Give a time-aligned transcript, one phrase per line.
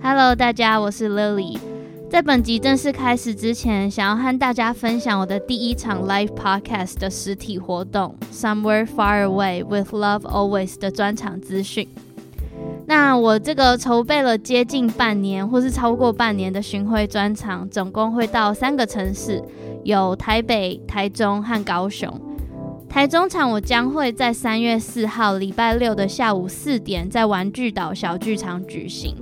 [0.00, 1.58] Hello，大家，我是 Lily。
[2.08, 11.88] 在本集正式开始之前，想要和大家分享我的第一场 Live Podcast 的实体活动 Somewhere Far Away with Love Always 的专场资讯。
[12.86, 19.42] 那我这个筹备了接近半年，或是超过半年的巡回专场，总共会到三个城市，
[19.82, 22.08] 有台北、台中和高雄。
[22.88, 29.14] 台中场我将会在三月四号礼拜六的下午四点，在玩具岛小剧场举行。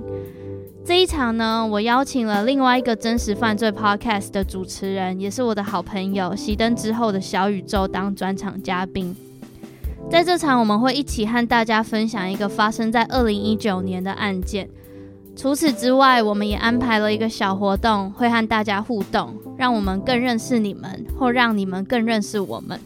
[0.87, 9.13] 这一场呢，我邀请了另外一个真实犯罪 Podcast 的主持人，也是我的好朋友熄灯之后的小宇宙当专场嘉宾。
[10.09, 14.69] 在这场，我们会一起和大家分享一个发生在二零一九年的案件。
[15.35, 22.79] 除此之外，我们也安排了一个小活动，会和大家互动，让我们更认识你们，或让你们更认识我们。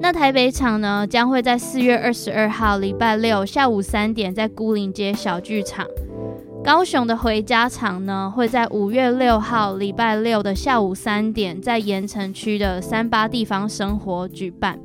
[0.00, 5.86] 那台北场呢，将会在四月二十二号礼拜六下午三点，在孤岭街小剧场。
[6.62, 14.78] 高雄的回家场呢，会在五月六号礼拜六的下午三点，在盐城区的三八地方生活举办。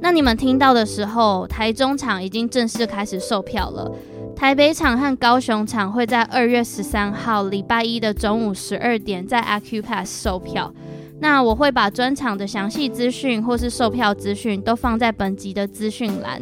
[0.00, 3.92] 那你们听到的时候，台中场已经正式开始售票了。
[4.34, 10.72] 台北场和高雄场会在二月十三号礼拜一的中午十二点在 AcuPass 售票。
[11.20, 16.40] 那我会把专场的详细资讯或是售票资讯都放在本集的资讯栏。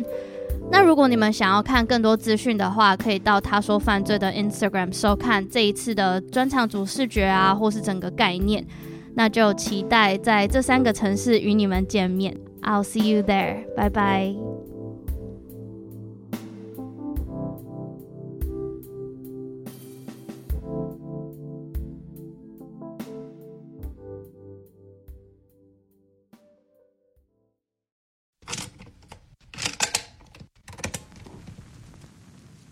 [0.71, 8.66] 那如果你们想要看更多资讯的话，可以到他说犯罪的 Instagram 收看这一次的专场主视觉啊，或是整个概念。
[9.15, 12.37] 那就期待在这三个城市与你们见面。
[12.62, 13.65] I'll see you there.
[13.75, 14.34] 拜拜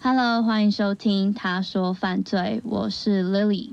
[0.07, 3.71] Hello，欢迎收听他说犯罪，我是 Lily。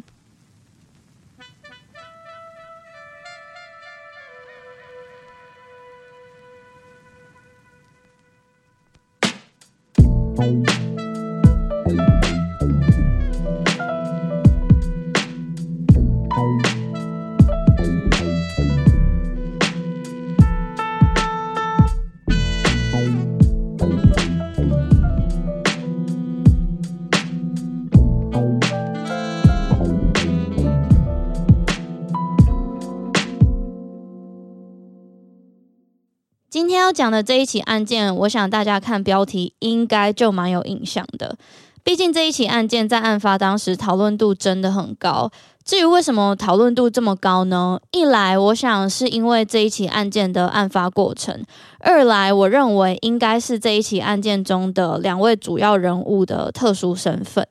[36.62, 41.36] 今天要讲的这一起案件，我想大家看标题应该就蛮有印象的。
[41.84, 45.32] 毕竟这一起案件在案发当时讨论度真的很高。
[45.66, 47.80] 至于为什么讨论度这么高呢？
[47.90, 51.40] 一来我想是因为这一起案件的案发过程；
[51.80, 57.48] 二来我认为应该是这一起案件中的两位主要人物的特殊身份。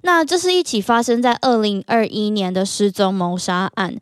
[0.00, 3.96] 那这是一起发生在二零二一年的失踪谋杀案。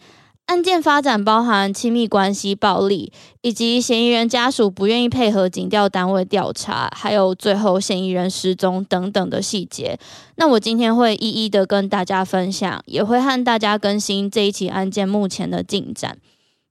[0.47, 3.11] 案件发展包含亲密关系暴力，
[3.41, 9.99] 以及嫌疑人家属不愿意配合警调单位调查，还有最后嫌疑人失踪等等的细节。
[10.37, 16.19] 那我今天会一一的跟大家分享，也会和大家更新这一起案件目前的进展。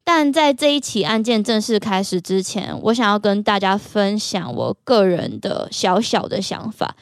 [0.03, 6.95] 但在这一起案件正式开始之前，我想要跟大家分享我个人的小小的想法。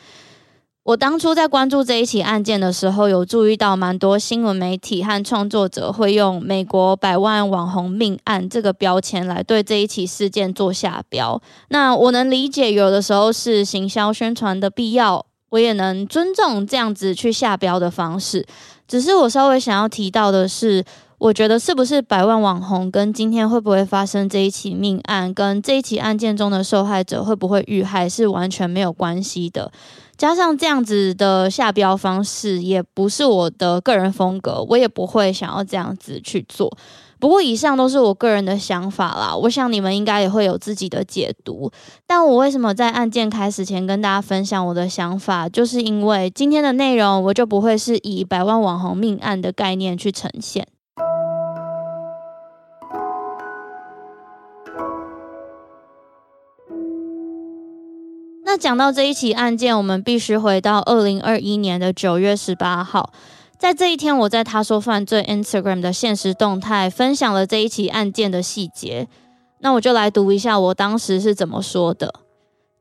[0.83, 11.39] 我当初在关注这一起案件的时候，有注意到蛮多新闻媒体和创作者会用“美国百万网红命案”这个标签来对这一起事件做下标。
[11.69, 18.44] 那我能理解，有的时候是行销宣传的必要，我也能尊重这样子去下标的方式。
[18.88, 20.84] 只是我稍微想要提到的是，
[21.21, 29.71] 我觉得是不是百万网红跟今天会不会发生这一起命案，跟这一起案件中的受害者会不会遇害是完全没有关系的。
[30.18, 36.75] 加上这样子的下标方式，也不是我的个人风格，我也不会想要这样子去做。
[37.19, 41.71] 不过以上都是我个人的想法啦，我想你们应该也会有自己的解读。
[42.07, 50.67] 但我为什么在案件开始前跟大家分享我的想法，就是因为今天的内容我就不会是以百万网红命案的概念去呈现。
[58.51, 63.13] 那讲到这一起案件，我们必须回到二零二一年的九月十八号。
[63.57, 69.07] 在这一天，我在他说犯罪 Instagram 的现实动态分享了这一起案件的细节。
[69.59, 72.13] 那我就来读一下我当时是怎么说的。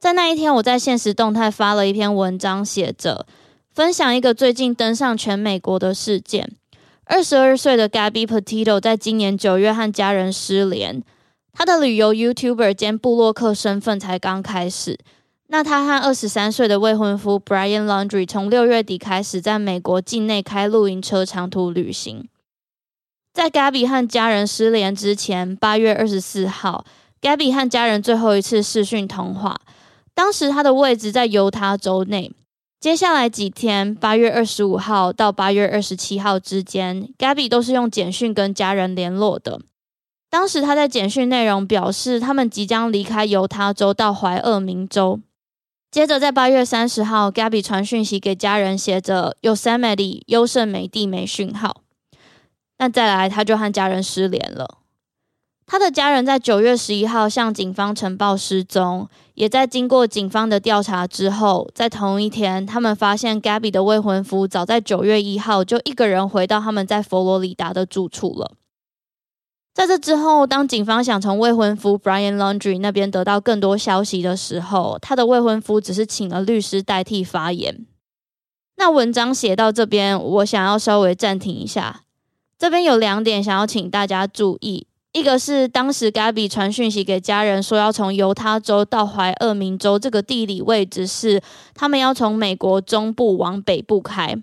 [0.00, 3.24] 在那一天，我在现实动态发了一篇文章，写着
[3.72, 6.50] 分享一个最近登上全美国的事件：
[7.04, 11.00] 二十二岁的 Gabby Petito 在今年九月和家人失联，
[11.52, 14.98] 他的旅游 YouTuber 兼布洛克身份才刚开始。
[15.52, 22.28] 那他和二十三岁的未婚夫 Brian Laundry 从六月底开始在美国境内开露营车长途旅行。
[23.34, 26.84] 在 Gabby 和家人失联之前，八月二十四号
[27.20, 29.60] ，Gabby 和家人最后一次视讯通话，
[30.14, 32.32] 当时他的位置在犹他州内。
[32.78, 39.60] 接下来几天，八月二十五号到八月二十七号之间，Gabby 都是用简讯跟家人联络的。
[40.30, 45.18] 当时他在简讯内容表示，他们即将离开犹他州到怀俄明州。
[45.90, 51.82] 接着，在八月三十号，Gabby 传讯息给家人，写着 “Yosemite 优胜美地没讯号”。
[52.78, 54.78] 那再来，他就和家人失联了。
[55.66, 68.52] 他的家人在九月十一号向警方呈报失踪，也在经过警方的调查之后，在同一天，他们发现 Gabby 的未婚夫早在九月一号就一个人回到他们在佛罗里达的住处了。
[69.72, 77.86] 在这之后，当警方想从未婚夫 Brian Laundry 那边得到更多消息的时候，他的未婚夫只是请了律师代替发言。
[78.76, 82.02] 那文章写到这边，我想要稍微暂停一下。
[82.58, 91.40] 这边有两点想要请大家注意：一个是当时 Gabby 传讯息给家人说要从犹他州到怀俄明州，这个地理位置是
[91.74, 94.36] 他们要从美国中部往北部开。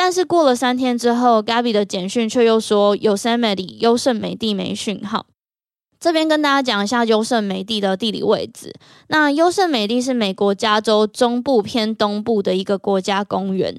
[0.00, 5.26] 但是过了三天之后，Gabby 的简讯却又说 Yosemite 优胜美地没讯号。
[5.98, 8.72] 这边跟大家讲一下优胜美地的地理位置。
[9.08, 13.76] 那优胜美地是美国加州中部偏东部的一个国家公园。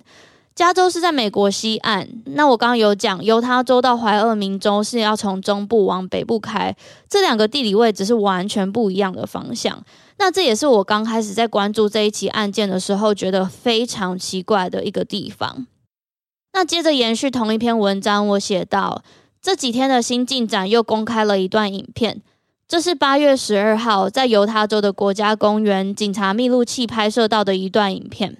[0.53, 2.09] 加州是在美国西岸。
[2.25, 6.75] 那我刚刚有讲，犹他州到怀俄明州是要从中部往北部开，
[7.07, 9.81] 这两个地理位置是完全不一样的方向。
[10.17, 15.65] 那这也是我刚开始在关注这一起案件的时候，觉得非常奇怪的一个地方。
[16.59, 19.01] 那接着延续同一篇文章，我写到
[19.41, 22.21] 这几天的新进展又公开了一段影片，
[22.67, 28.39] 这是八月十二号在犹他州的国家公园警察密录器拍摄到的一段影片。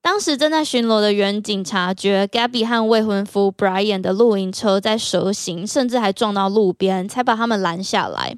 [0.00, 8.36] 当时正在巡逻的员警察觉 Gabby 和未婚夫 Brian 的露营车在蛇行，甚至还撞到路边，才把他们拦下来。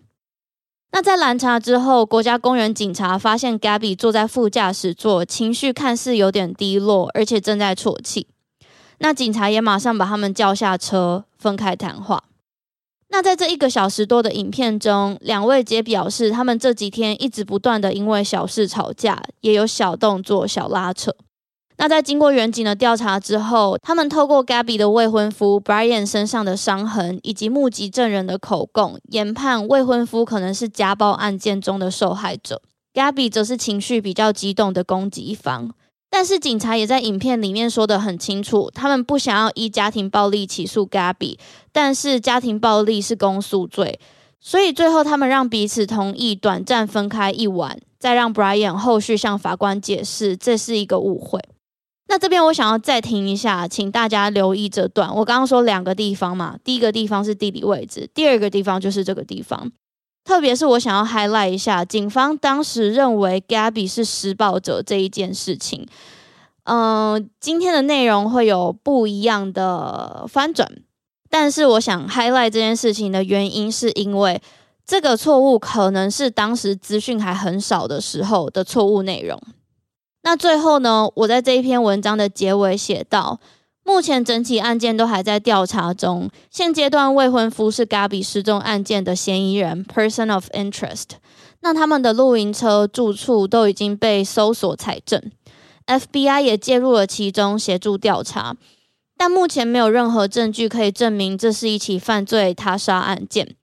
[0.93, 8.27] 那在拦查之后，国家公园警察发现 Gabby 坐在副驾驶座，情绪看似有点低落，而且正在啜泣。
[9.01, 12.23] 那警察也马上把他们叫下车，分开谈话。
[13.09, 21.13] 那在这一个小时多的影片中，两位姐表示他们这几天一直不断的因为小事吵架，也有小动作、小拉扯。
[21.79, 32.61] 那在经过远景的调查之后，他们透过 Gabby 的未婚夫 Brian 身上的伤痕以及目击证人的口供，研判未婚夫可能是家暴案件中的受害者
[32.93, 35.73] ，Gabby 则是情绪比较激动的攻击方。
[36.11, 41.39] 但是警察也在影片里面说得很清楚，他们不想要依家庭暴力起诉 Gabby，
[41.73, 44.01] 但是家庭暴力是公诉罪，
[44.41, 51.41] 所以最后他们让彼此同意短暂分开一晚，再让 Brian 后续向法官解释这是一个误会。
[52.09, 55.15] 那这边我想要再停一下，请大家留意这段。
[55.15, 59.71] 我刚刚说两个地方嘛，第一个地方是地理位置，第二个地方就是这个地方。
[60.25, 65.87] 特别是我想要 highlight 一下，警方当时认为 Gabby 是施暴者这一件事情。
[66.65, 70.71] 嗯、今天的内容会有不一样的翻转，
[71.29, 74.41] 但是我想 highlight 这件事情的原因，是因为
[74.87, 79.41] 这个错误可能是当时资讯还很少的时候的错误内容。
[80.23, 83.41] 那最后呢，我在这一篇文章的结尾写道。
[83.91, 86.31] 目前整起案件都还在调查中。
[86.49, 91.07] 现阶段未婚夫是 Gabby 失踪案件的嫌疑人 （Person of Interest）。
[91.63, 95.21] 那他们的露营车、住处都已经被搜索采证。
[95.89, 98.55] FBI 也介入了其中，协助调查。
[99.19, 103.57] 但目前没有任何证据可以证明这是一起犯罪他杀案件。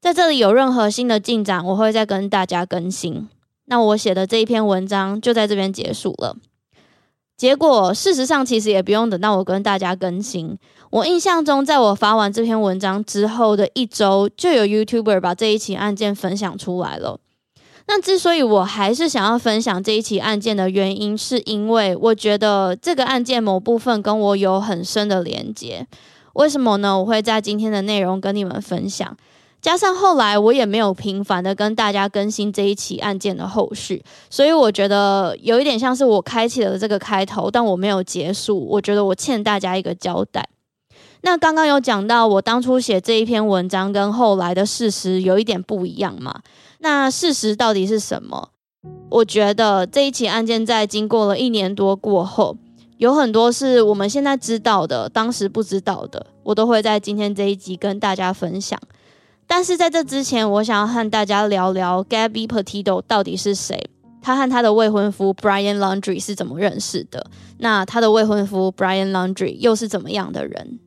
[0.00, 3.28] 在这里有任何新的进展，我会再跟大家更新。
[3.66, 6.36] 那我写的这一篇文章就在这边结束了。
[7.40, 10.58] 结果，事实上其实也不用等到我跟大家更新。
[10.90, 17.18] 我印象中，在我发完这篇文章之后的一周，就有 YouTuber 把这一起案件分享出来了。
[17.88, 25.86] 那之所以我还是想要分享这一起案件的原因，是因为我觉得这个案件某部分跟我有很深的连接。
[26.34, 26.98] 为什么呢？
[26.98, 29.16] 我会在今天的内容跟你们分享。
[29.60, 38.58] 加上后来我也没有频繁的跟大家更新这一起案件的后续，所以我觉得有一点像是我开启了这个开头，但我没有结束。
[38.66, 40.48] 我觉得我欠大家一个交代。
[41.22, 46.40] 那刚刚有讲到我当初写这一篇文章跟后来的事实有一点不一样嘛？
[46.78, 48.48] 那事实到底是什么？
[49.10, 52.56] 我觉得这一起案件在经过了一年多过后，
[52.96, 58.80] 有很多是我们现在知道的，当时不知道的，我都会在今天这一集跟大家分享。
[59.52, 63.90] 但是在这之前，我想要和大家聊聊 Gabby Petito 到底是谁？
[64.22, 67.26] 他和他的未婚夫 Brian Laundry 是怎么认识的？
[67.58, 70.78] 那他的未婚夫 Brian Laundry 又是怎么样的人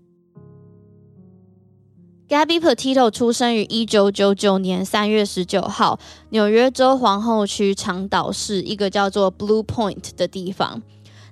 [2.29, 10.82] ？Gabby Petito 出生于一九九九年三月十九号，纽约州皇后区长岛市一个叫做 Blue Point 的地方。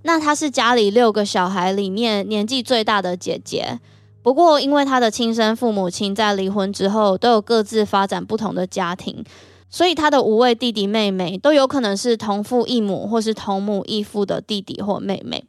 [0.04, 3.80] 那她是家里六个小孩里面年纪最大的姐姐。
[4.24, 9.24] 不过，因为他的亲生父母亲在离婚之后都有各自发展不同的家庭，
[9.70, 15.46] 所以他的五位弟弟妹妹都有可能是同父异母或是同母异父的弟弟或妹妹。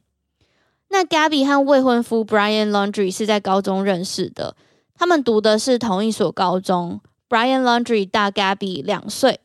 [0.88, 4.56] 那 Gabby 和未婚夫 Brian Laundry 是在高中认识的，
[4.94, 7.00] 他们读的是同一所高中。
[7.28, 9.40] Brian Laundry 大 Gabby 两岁，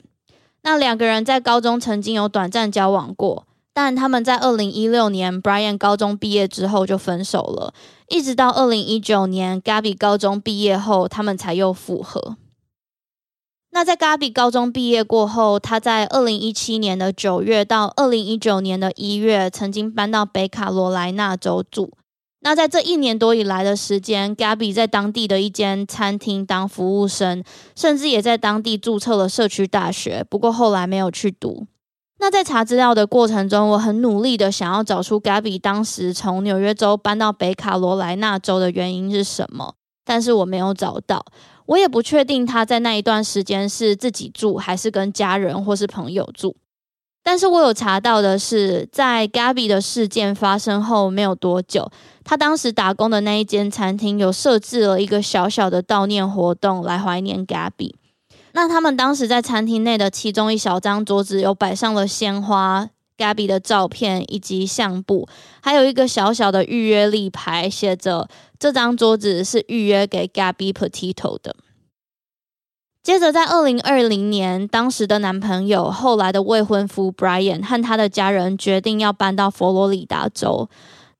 [0.62, 3.48] 那两个人在高中曾经有短暂交往过。
[3.78, 7.76] 但他们在二零一六年，Brian 高中毕业之后就分手了，
[8.10, 12.38] 一直到二零一九年，Gabby 高中毕业后，他们才又复合。
[13.70, 21.92] 那在 Gabby 高中毕业过后，他在二零一七年的九月到二零一九年的一月，曾经搬到北卡罗来纳州住。
[22.40, 27.44] 那在这一年多以来的时间，Gabby 在当地的一间餐厅当服务生，
[27.76, 31.68] 甚至也在当地注册了社区大学，不过后来没有去读。
[32.20, 41.24] 那在查资料的过程中，我很努力的想要找出 Gabby 当时从纽约州搬到北卡罗来纳州的原因是什么，但是我没有找到。
[41.68, 46.56] 我也不确定他在那一段时间是自己住还是跟家人或是朋友住。
[47.22, 51.92] 但是我有查到的是，在 Gabby 的事件发生后没有多久，
[52.24, 57.94] 他当时打工的那一间餐厅有设置了一个小小的悼念活动来怀念 Gabby。
[58.58, 65.30] 那他们当时在餐厅内的其中一小张桌子有摆上了鲜花、Gabby 的照片以及相簿，
[65.62, 71.56] 还有一个小小的预约立牌，写着这张桌子是预约给 Gabby Petito 的。
[73.04, 80.68] 接着在二零二零年，当时的男朋友、后来的未婚夫 Brian 和他的家人决定要搬到佛罗里达州。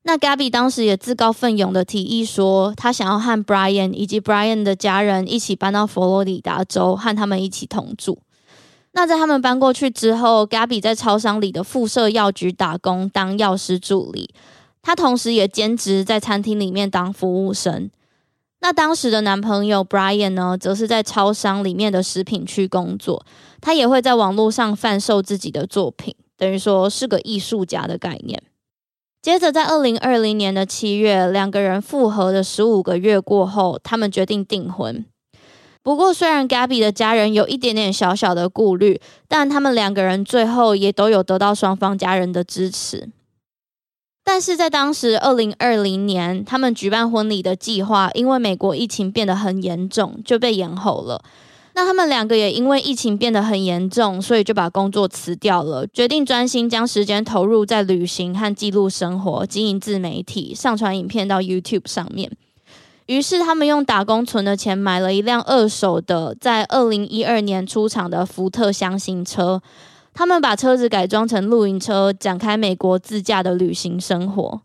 [0.08, 8.18] 那 Gabby 当时也自告奋勇的提议说，他想要和 Brian 以及 Brian 的家人一起搬到佛罗里达州，和他们一起同住。
[8.94, 14.30] 那在他们搬过去之后，Gabby 在超商里的附设药局打工，当药师助理。
[14.82, 17.92] 他同时也兼职在餐厅里面当服务生。
[18.62, 23.26] 那当时的男朋友 Brian 呢，则是在超商里面的食品区工作。
[23.60, 28.42] 他也会在网络上贩售自己的作品，等于说是个艺术家的概念。
[29.22, 35.04] 接着，在二零二零年的七月，两个人复合的十五个月过后，他们决定订婚。
[35.84, 43.10] 不过，虽然 Gabby 的家人有一点点小小的顾虑，但他们两个人最后也都有得到双方家人的支持。
[44.24, 51.24] 但是在当时二零二零年，他们举办婚礼的计划，因为美国疫情变得很严重，就被延后了。
[51.78, 62.32] 那他们两个也因为疫情变得很严重，所以就把工作辞掉了，决定专心将时间投入在旅行和记录生活、经营自媒体、上传影片到 YouTube 上面。
[63.06, 69.62] 于是他们用打工存的钱买了一辆二手的，在二零一二年出厂的福特箱型车。
[70.16, 74.62] 他们把车子改装成露营车，展开美国自驾的旅行生活。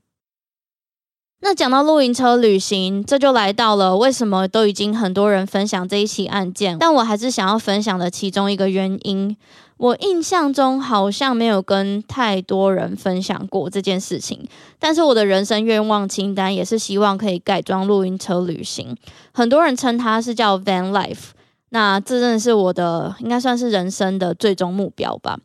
[1.45, 9.37] 那讲到露营车旅行，这就来到了为什么都已经很多人分享这一起案件，但我还是想要分享的其中一个原因。
[9.77, 14.47] 我印象中好像没有跟太多人分享过这件事情，
[14.79, 18.97] 但是我的人生愿望清单也是希望可以改装露营车旅行。
[19.33, 21.31] 很多人称它是叫 Van Life，
[21.71, 25.37] 那这真的是我的应该算是人生的最终目标吧。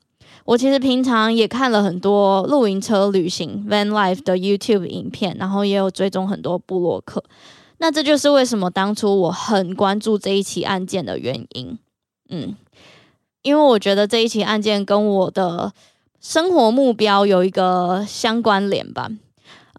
[0.48, 7.22] 我其实平常也看了很多露营车旅行 van life 的 YouTube 影片，然后也有追踪很多布洛克。
[7.80, 11.78] 那这就是为什么当初我很关注这一起案件的原因。
[12.30, 12.56] 嗯，
[13.42, 15.74] 因为我觉得这一起案件跟我的
[16.22, 19.12] 生活目标有一个相关联吧。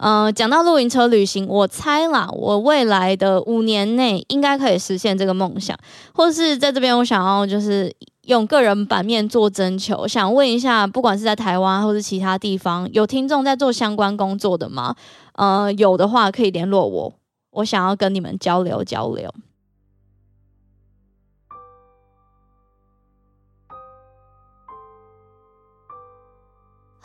[0.00, 5.76] 嗯、呃，讲到露营车旅行，我猜啦，我未来的五年内应该可以实现这个梦想，
[6.14, 14.94] 或是在这边我想要就是用个人版面做征求，想问一下，不管是在台湾或是其他地方，有听众在做相关工作的吗？
[15.34, 17.12] 呃，有的话可以联络我，
[17.50, 19.32] 我想要跟你们交流交流。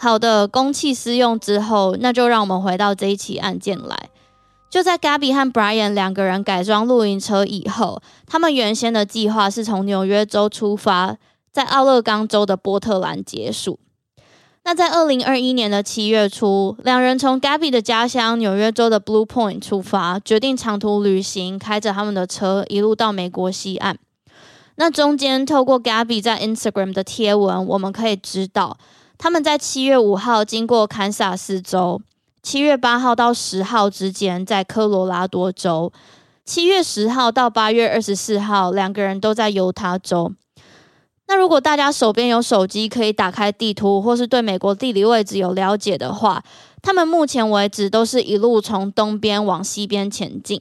[0.03, 4.09] 好的，公器私用之后，那就让我们回到这一起案件来。
[4.69, 11.15] 就在 Gabby 和 Brian 两个人改装露营车以后，他们原先的计划是从纽约州出发，
[11.53, 13.79] 在奥勒冈州的波特兰结束。
[14.65, 23.97] 那在二零二一年的七月初，两人从 Gabby 的家乡纽约州的 Blue Point 出发，决定长途旅行，开着他们的车一路到美国西岸。
[24.75, 28.77] 那中间透过 Gabby 在 Instagram 的贴文，我们可以知道。
[29.23, 32.01] 他们在七月五号经过堪萨斯州，
[32.41, 35.93] 七月八号到十号之间在科罗拉多州，
[36.43, 40.33] 七月十号到八月二十四号两个人都在犹他州。
[41.27, 46.43] 那如果大家手边有手机，可以打开地图，或是对美国地理位置有了解的话，
[46.81, 50.59] 他们目前为止都是一路从东边往西边前进。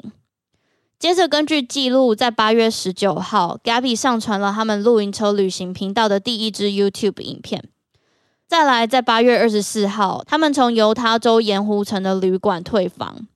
[1.00, 7.64] 接着根据记录，在八月十九号，Gabby 上传了他们露营车旅行频道的第一支 YouTube 影片。
[8.52, 13.26] 再来，在八月二十四号，他们从犹他州盐湖城的旅馆退房。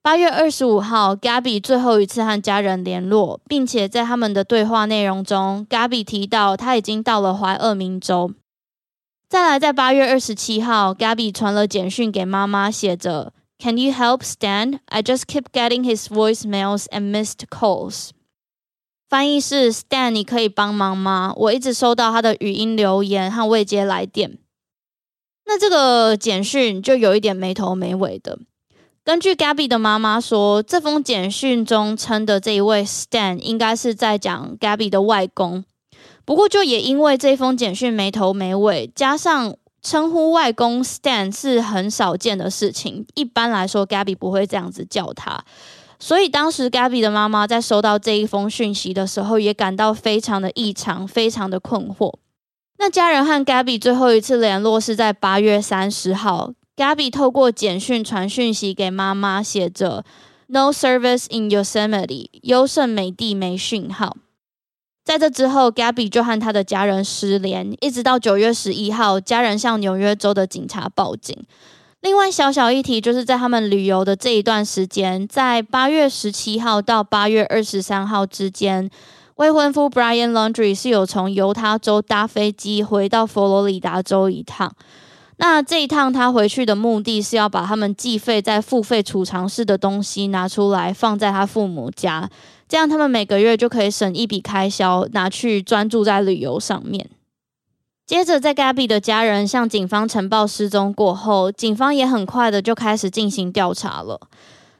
[0.00, 8.30] 八月二十五号，Gabby 最后一次和家人联络，并且在他们的对话内容中，Gabby 提到他已经到了怀俄明州。
[9.28, 14.78] 再来，在八月二十七号，Gabby 传了简讯给妈妈，写着：“Can you help Stan?
[14.84, 18.10] I just keep getting his voicemails and missed calls.”
[19.12, 21.34] 翻译是 Stan，你可以帮忙吗？
[21.36, 24.38] 我一直收到他的语音留言和未接来电。
[25.44, 28.38] 那这个简讯就有一点没头没尾的。
[29.04, 35.62] 根据 Gabby 的妈妈说，这封简讯中称的这一位 Stan 应该是在讲 Gabby 的外公。
[36.24, 45.44] 不过，就也因为这封简讯没头没尾，加上称呼外公 Stan 是很少见的事情，一般来说 Gabby 不会这样子叫他。
[46.02, 52.12] 所以当时 Gabby 的妈妈在收到这一封讯息的时候，也感到非常的异常，非常的困惑。
[52.78, 60.04] 那家人和 Gabby 最后一次联络是在八月三十号，Gabby 透过简讯传讯息给妈妈，写着
[60.48, 64.16] “No service in Yosemite”，优胜美地没讯号。
[65.04, 71.46] 在这之后，Gabby 就和他的家人失联，一直到九月十一号，家人向纽约州的警察报警。
[72.02, 78.90] 另外，小小一提就是在他们旅游的这一段时间，在八月十七号到八月二十三号之间，
[79.36, 84.74] 未婚夫 Brian Laundry 是有从犹他州搭飞机回到佛罗里达州一趟。
[85.36, 92.28] 那这一趟他回去的目的是要把他们计费在付费储藏室的东西拿出来放在他父母家，
[92.68, 97.08] 这样他们每个月就可以省一笔开销，拿去专注在旅游上面。
[98.04, 104.20] 接着，在 Gabby 的家人向警方呈报失踪过后，警方也很快的就开始进行调查了。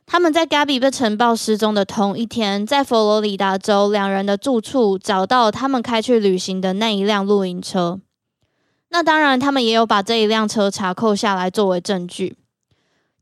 [0.05, 8.01] 他们在 Gabby 被呈报失踪的同一天，在佛罗里达州两人的住处找到他们开去旅行的那一辆露营车。
[8.91, 12.37] 那当然，他们也有把这一辆车查扣下来作为证据。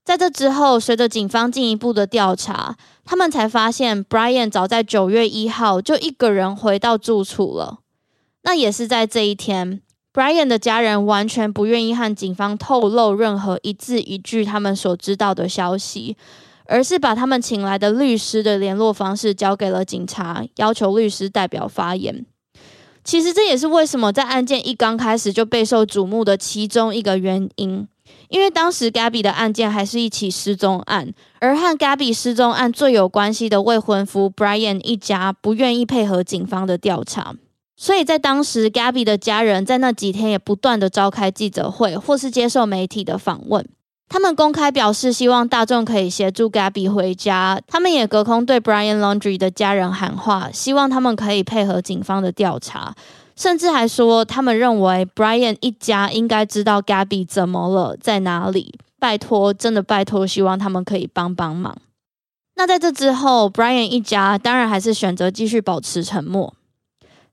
[0.02, 7.80] 在这之后，随着警方进一步的调查，他们才发现 Brian 早在九月一号就一个人回到住处了。
[8.42, 9.82] 那也是在这一天。
[10.12, 16.16] Brian 的家人完全不愿意和警方透露任何一字一句他们所知道的消息，
[16.66, 22.26] 而是把他们请来的律师的联络方式交给了警察，要求律师代表发言。
[23.04, 27.86] 其实这也是为什么在案件一刚开始就备受瞩目的其中一个原因，
[28.28, 37.36] 因为当时 Gabby 的案件还是一起失踪案，而和 Gabby 失踪案最有关系的未婚夫 Brian 一家不愿意配合警方的调查。
[37.82, 43.66] 所以在当时，Gabby 的家人在那几天也不断的召开记者会，或是接受媒体的访问。
[44.06, 47.58] 他们公开表示希望大众可以协助 Gabby 回家。
[47.66, 52.94] 他们也隔空对 Brian Laundry 的家人喊话，希望他们可以配合警方的调查，
[53.34, 58.78] 甚至还说他们认为 Brian 一家应该知道 Gabby 怎么了，在哪里。
[58.98, 61.74] 拜托，真的拜托，希望他们可以帮帮忙。
[62.56, 66.52] 那在这之后，Brian 一家当然还是选择继续保持沉默。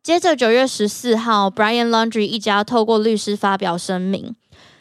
[0.03, 4.35] 接着九月十四号，Brian Laundry 一家透过律师发表声明。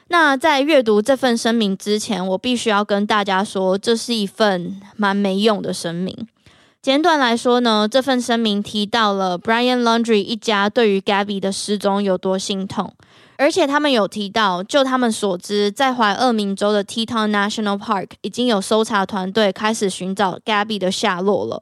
[0.08, 6.28] 那在阅读这份声明之前，我必须要跟大家说，这是一份蛮没用的声明。
[6.80, 12.94] 简短来说呢，这份声明提到了 Brian Laundry 一家对于 Gabby 的失踪有多心痛，
[13.38, 21.60] 而且他们有提到，就他们所知，在怀俄明州的 Teton National Park 已经有搜查团队开始寻找 Gabby 的下落了。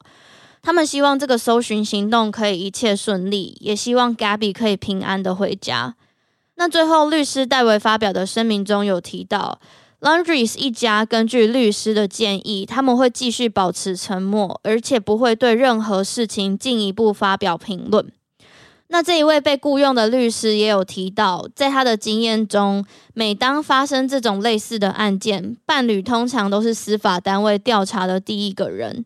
[0.64, 5.94] 他们希望这个搜寻行动可以一切顺利，也希望 Gabby 可以平安的回家。
[6.54, 9.60] 那最后，律师戴维发表的声明中有提到
[10.00, 18.10] ，Laundries 一家根据律师的建议，他们会继续保持沉默，而且不会对任何事情进一步发表评论。
[18.88, 29.04] 那这一位被雇佣的律师也有提到，在他的经验中，每当发生这种类似的案件，伴侣通常都是司法单位调查的第一个人。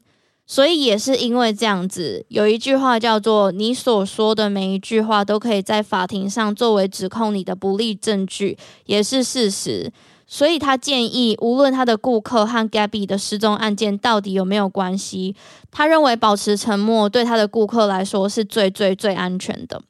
[0.51, 8.57] 所以也是因为这样子，有一句话叫做“你所说的每一句话都可以在法庭上作为指控你的不利证据，
[8.87, 9.93] 也是事实。”
[10.27, 15.37] 所以他建议，无论他的顾客和 Gabby 的失踪案件到底有没有关系，
[15.71, 19.83] 他认为保持沉默对他的顾客来说是最最最安全的。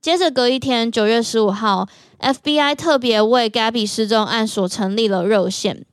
[0.00, 1.88] 接着隔一天，九月十五号
[2.20, 5.86] ，FBI 特别为 Gabby 失踪案所成立了热线。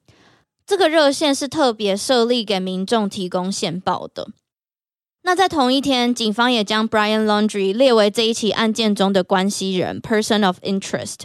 [0.65, 4.29] 这个热线是特别设立给民众提供线报的。
[5.23, 11.19] 那在同一天，警方也将 Brian Laundry 列为这一起案件中的关系人 （Person of Interest）。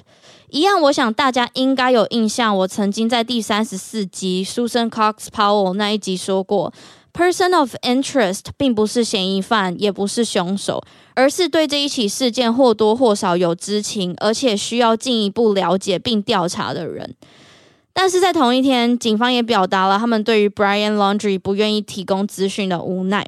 [0.51, 6.73] 一样，我想大家应该有印象，我曾经在第三十四集 Susan Cox Powell 那一集说过
[7.13, 10.83] ，Person of Interest 并不是嫌疑犯，也不是凶手，
[11.15, 17.17] 而是对这一起事件或多或少有知情，而且需要进一步了解并调查的人。
[17.99, 23.27] 但是在同一天，警方也表达了他们对于 Brian Laundry 不愿意提供资讯的无奈。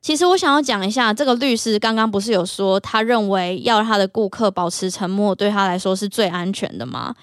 [0.00, 7.14] 其实我想要讲一下，这个律师刚刚不是有说，他认为要他的顾客保持沉默，对他来说是最安全的吗？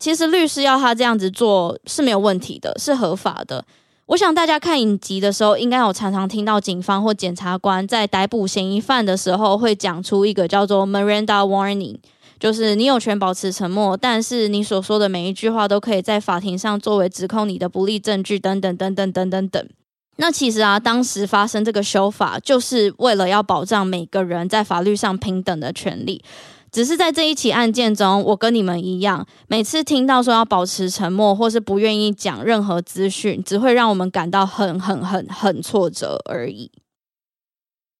[0.00, 3.64] 其实律师要他这样子做是没有问题的，是合法的。
[4.06, 11.98] 我想大家看影集的时候，应该有常常听到警方或检察官在逮捕嫌疑犯的时候，会讲出一个叫做 Miranda Warning。
[12.38, 19.68] 就是你有权保持沉默，但是你所说的每一句话都可以在法庭上作为指控你的不利证据，等等等等等等等。
[20.18, 26.22] 那其实啊，当时发生这个修法，就是为了要保障每个人在法律上平等的权利。
[26.72, 36.70] 只是在这一起案件中，我跟你们一样，每次听到说要保持沉默，或是不愿意讲任何资讯，只会让我们感到很很很很挫折而已。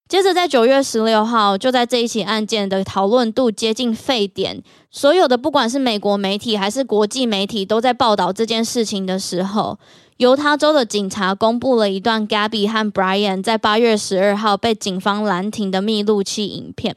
[0.09, 9.81] 接着，在九月十六号，就在这一起案件的讨论度接近沸点，所有的不管是美国媒体还是国际媒体都在报道这件事情的时候，
[10.19, 16.95] 犹他州的警察公布了一段 Gabby 和 Brian 在八月十二号被警方拦停的密录器影片。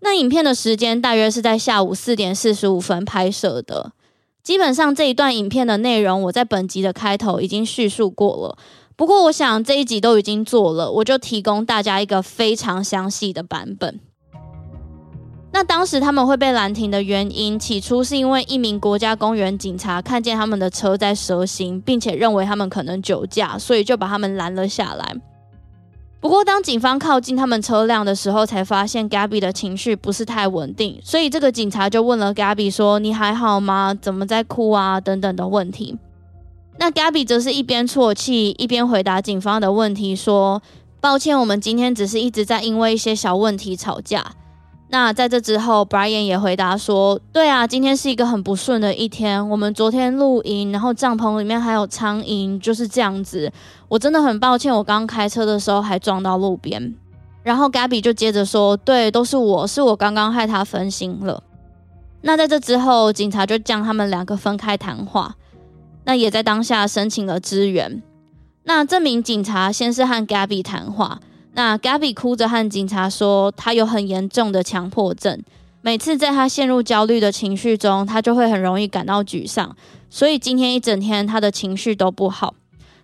[0.00, 3.92] 那影片的时间大约是在下午四点四十五分拍摄的。
[4.42, 8.56] 基本上这一段影片的内容，我在本集的开头已经叙述过了。
[8.96, 14.00] 不过，我想这一集都已经做了，我就提供大家一个非常详细的版本。
[15.52, 25.14] 那当时他们会被拦停的原因，起初是因为一名国家公园警察看见他们的车在蛇行，并且认为他们可能酒驾，所以就把他们拦了下来。
[26.18, 33.94] 不过，当警方靠近他们车辆的时候，才发现 Gabby 的情绪不是太稳定，所以这个警察就问了 Gabby 说：“你还好吗？
[33.94, 35.98] 怎么在哭啊？”等等的问题。
[36.78, 40.62] 那 Gabby 则是一边啜泣一边回答警方的问题，说
[41.00, 44.24] ：“抱歉，我们今天只是一直在因为一些小问题吵架。”
[44.88, 49.48] 那在这之后，Brian 也回答说：“对啊，今天是一个很不顺的一天。
[49.48, 53.50] 我们昨天露营，然后帐篷里面还有苍蝇，就是这样子。
[53.88, 56.94] 我真的很抱歉，我刚开车的时候还撞到路边。”
[57.42, 61.42] 然后 Gabby 就接着说：“对，都是我，是我刚刚害他分心了。”
[62.22, 65.34] 那在这之后，警察就将他们两个分开谈话。
[66.06, 68.02] 那也在当下申请了支援。
[68.62, 71.20] 那这名警察先是和 Gabby 谈话。
[71.52, 75.42] 那 Gabby 哭着和警察说，他有很严重的强迫症。
[75.82, 79.76] 每次在他陷入焦虑的情绪中，他就会很容易感到沮丧。
[80.08, 82.54] 所以今天一整天他的情绪都不好。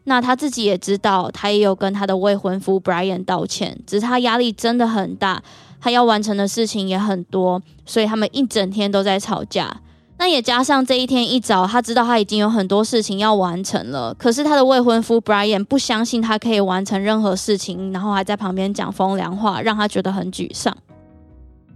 [0.05, 5.43] 那他自己也知道，他也有跟他的未婚夫 Brian 道歉，只是他压力真的很大，
[5.81, 9.81] 他要完成的事情也很多，所以他们一整天都在吵架。
[10.23, 20.73] 那也加上这一天一早，他知道他已经有很多事情要完成了，可是他的未婚夫 Brian 不相信他可以完成任何事情，然后还在旁边讲风凉话，让他觉得很沮丧。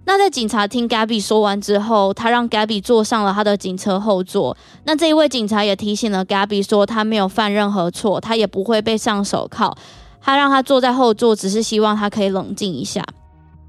[0.04, 4.56] 那在警察听 Gabby 说完之后，他让 Gabby 坐上了他的警车后座。
[4.84, 9.76] 那这一位警察也提醒了 Gabby 说，他没有犯任何错，他也不会被上手铐。
[10.20, 13.04] 他让他坐在后座，只是希望他可以冷静一下。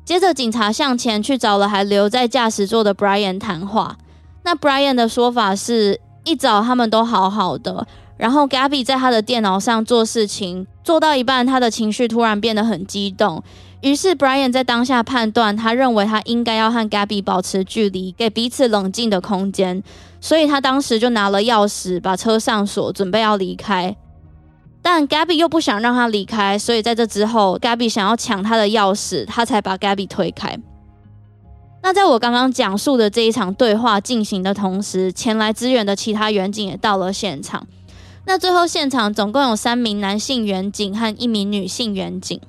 [0.05, 3.97] 接着，警察向前去找了还留在驾驶座的 Brian 谈话。
[4.47, 13.43] 那 Brian 的说法是，一早他们都好好的，然后 Gabby 在他的电脑上做事情，做到一半，他的情绪突然变得很激动。
[13.81, 19.83] 于是 Brian 在当下判断，他认为他应该要和 Gabby 保持距离，给彼此冷静的空间，
[20.21, 23.97] 所以他当时就拿了钥匙，把车上锁，准备要离开。
[24.81, 30.57] 但 Gabby 又不想让他离开，所以在这之后，Gabby 想要抢他的钥匙，他才把 Gabby 推开。
[31.87, 37.65] 那在我刚刚讲述的这一场对话进行的同时，前来支援的其他员警也到了现场。
[38.25, 42.41] 那最后现场总共有三名男性员警和一名女性员警。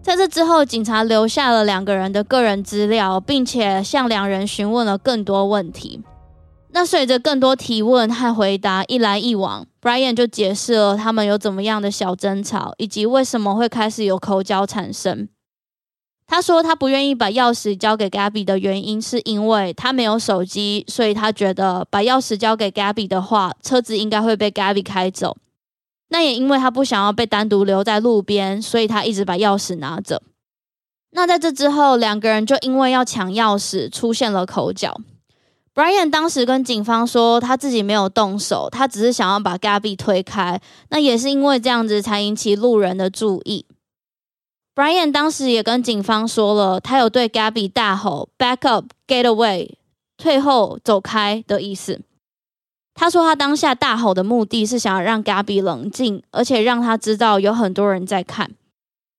[0.00, 6.00] 在这之后，警察留下了两个人的个人资料，并且向两人询问了更多问题。
[6.70, 15.28] 那随着更多提问和回答一来一往，Brian 就解释了他们有怎么样的小争吵，以及为什么会开始有口角产生。
[16.28, 25.38] 他说他不愿意把钥匙交给 Gabby 的原因，是因为他没有手机，所以他觉得把钥匙交给 Gabby 的话，车子应该会被 Gabby 开走。
[26.10, 30.22] 那也因为他不想要被单独留在路边，所以他一直把钥匙拿着。
[31.12, 35.00] 那在这之后，两个人就因为要抢钥匙出现了口角。
[35.74, 40.60] Brian 当时跟警方说，他自己没有动手，他只是想要把 Gabby 推开。
[40.90, 43.64] 那也是因为这样子才引起路人的注意。
[44.78, 49.70] Brian 当时也跟警方说了，他有对 Gabby 大吼 “Back up, get away”，
[50.16, 52.00] 退后走开的意思。
[52.94, 58.52] 他说他当下大吼的目的是想要让 Gabby 冷静，而且让他知道有很多人在看。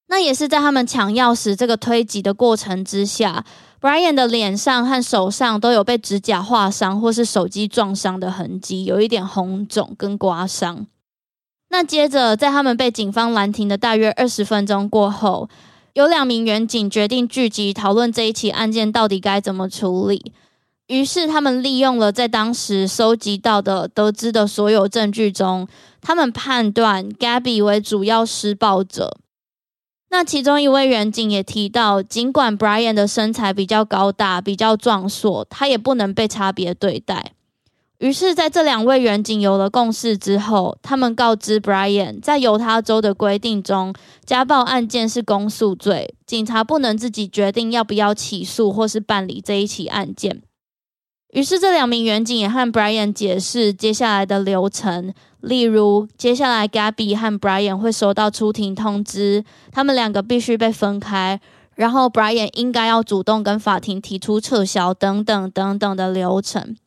[0.08, 3.44] 那也是在他们抢钥匙这个推挤的过程之下。
[3.82, 10.88] Brian 的脸上和手上都有被指甲划伤或是手机撞伤的痕迹，有一点红肿跟刮伤。
[11.70, 15.48] 那接着，在他们被警方拦停的大约二十分钟过后，
[15.94, 20.34] 有两名员警决定聚集讨论这一起案件到底该怎么处理。
[20.88, 25.68] 于是，他们利用了在当时收集到的、得知的所有证据中，
[26.02, 29.18] 他们判断 Gabby 为主要施暴者。
[30.10, 37.34] 那其中一位员警也提到，尽管 Brian 的身材比较高大、比较壮硕，他也不能被差别对待。
[38.00, 43.94] 于是，在这两位员警有了共识之后，他们告知 Brian，在犹他州的规定中，
[44.26, 50.42] 家暴案件是公诉罪，警察不能自己决定要不要起诉或是办理这一起案件。
[51.34, 55.14] 于是，这两名员警也和 Brian 解释接下来的流程。
[55.42, 61.40] 例如，接下来 Gabby 和 Brian 会收到出庭通知，他们两个必须被分开，
[61.76, 66.78] 然后 Brian 应该要主动跟法庭提出撤销等等等等的流程。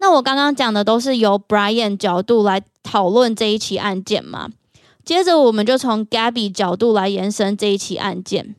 [0.00, 4.48] 那我刚刚讲的都是由 Brian 角度来讨论这一起案件嘛，
[5.04, 8.56] 接着我们就从 Gabby 角度来延伸这一起案件。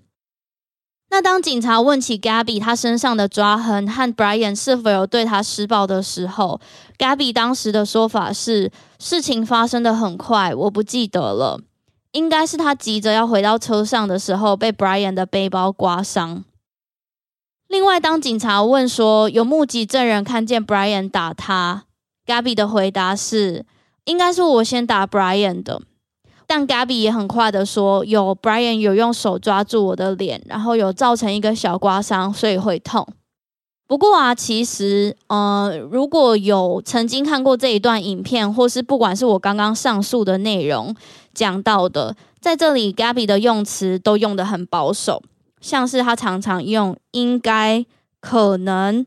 [1.10, 6.62] 那当警察问起 Gabby 他身上的抓痕和 Brian 是否有对他施暴的时候
[6.98, 11.60] ，Gabby 当时的说法是：事情发生的很快，我不记得了，
[12.14, 16.46] 应该是他急着要回到车上的时候被 Brian 的背包刮伤。
[17.72, 21.86] 另外，当警察问说有目击证人看见 Brian 打他
[22.28, 23.66] ，Gabby 的回答是：
[24.04, 25.82] 应该是我先打 Brian 的。
[26.46, 33.08] 但 Gabby 也很快的说，有 Brian 有用手抓住我的脸，然后有造成一个小刮伤，所以会痛。
[33.88, 40.94] 不过啊，其实，呃，如果有曾经看过这一段影片，或是不管是我刚刚上述的内容
[41.34, 45.24] 讲到的，在这里 Gabby 的用词都用得很保守，
[45.62, 47.86] 像是他常常用应该、
[48.20, 49.06] 可能、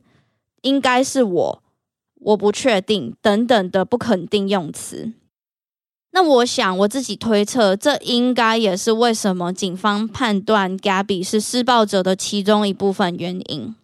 [0.63, 1.63] 应该是我、
[2.21, 5.13] 我不确定等等的不肯定用词。
[6.13, 13.75] 那我想，我自己推测，这应该也是为什么警方判断 Gabby 是施暴者的其中一部分原因。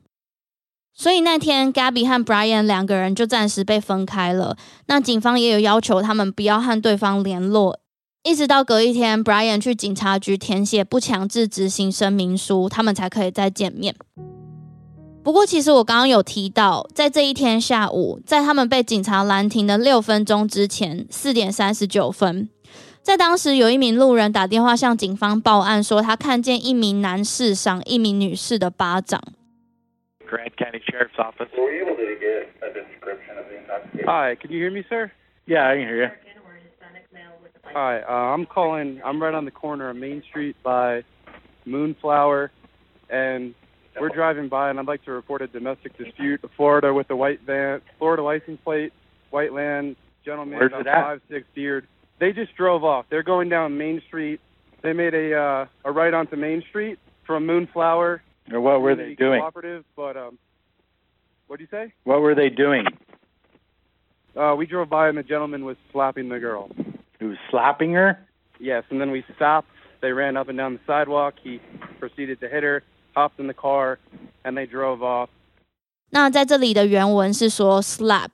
[0.94, 4.56] 所以那天，Gabby 和 Brian 两个人就暂时被分开了。
[4.86, 7.79] 那警方也有要求他们不要和对方联络，
[8.22, 13.94] 一直到隔一天，Brian 去警察局填写不强制执行声明书，他们才可以再见面。
[15.24, 22.50] 不过，其实我刚刚有提到，在这一天下午，在他们被警察拦停的六分钟之前，四点三十九分，
[23.00, 29.18] 在当时有一名路人打电话向警方报案，说他看见一名男士赏一名女士的巴掌。
[30.28, 31.48] Grant County Sheriff's Office.
[31.56, 34.04] Were you able to get a description of the intoxication?
[34.06, 35.10] Hi, can you hear me, sir?
[35.46, 36.10] Yeah, I can hear you.
[37.72, 39.00] Hi, uh, I'm calling.
[39.04, 41.02] I'm right on the corner of Main Street by
[41.64, 42.50] Moonflower
[43.08, 43.54] and
[43.98, 46.40] We're driving by, and I'd like to report a domestic dispute.
[46.56, 48.92] Florida with a white van, Florida license plate,
[49.30, 50.84] white land, gentleman, Where's at?
[50.84, 51.86] five six beard.
[52.18, 53.06] They just drove off.
[53.10, 54.40] They're going down Main Street.
[54.82, 58.22] They made a uh, a right onto Main Street from Moonflower.
[58.52, 59.40] Or what were they doing?
[59.40, 60.38] Cooperative, but um,
[61.46, 61.92] what do you say?
[62.04, 62.84] What were they doing?
[64.36, 66.70] Uh, we drove by and the gentleman was slapping the girl.
[67.20, 68.16] He was slapping her.
[68.58, 69.68] Yes, and then we stopped.
[70.00, 71.34] They ran up and down the sidewalk.
[71.44, 71.60] He
[71.98, 72.82] proceeded to hit her,
[73.14, 73.98] hopped in the car,
[74.44, 75.28] and they drove off.
[76.10, 78.30] 那在这里的原文是说 slap。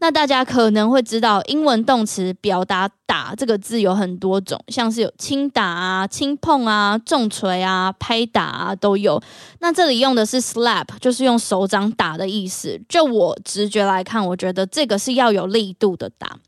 [0.00, 9.22] 那大家可能会知道，英文动词表达“打”这个字有很多种，像是有轻打啊、轻碰啊、重锤啊、拍打啊都有。
[9.60, 12.78] 那这里用的是 slap，就是用手掌打的意思。
[12.88, 16.38] 就我直觉来看，我觉得这个是要有力度的打。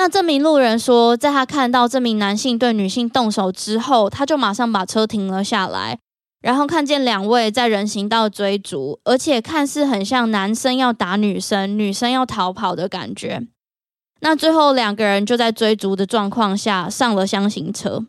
[0.00, 5.98] 那这名路人说，在他看到这名男性对女性动手之后，他就马上把车停了下来。
[6.40, 13.46] 然后看见两位在人行道追逐，而且看似很像男生要打女生，女生要逃跑的感觉。
[14.22, 18.06] 那最后两个人就在追逐的状况下上了箱型车。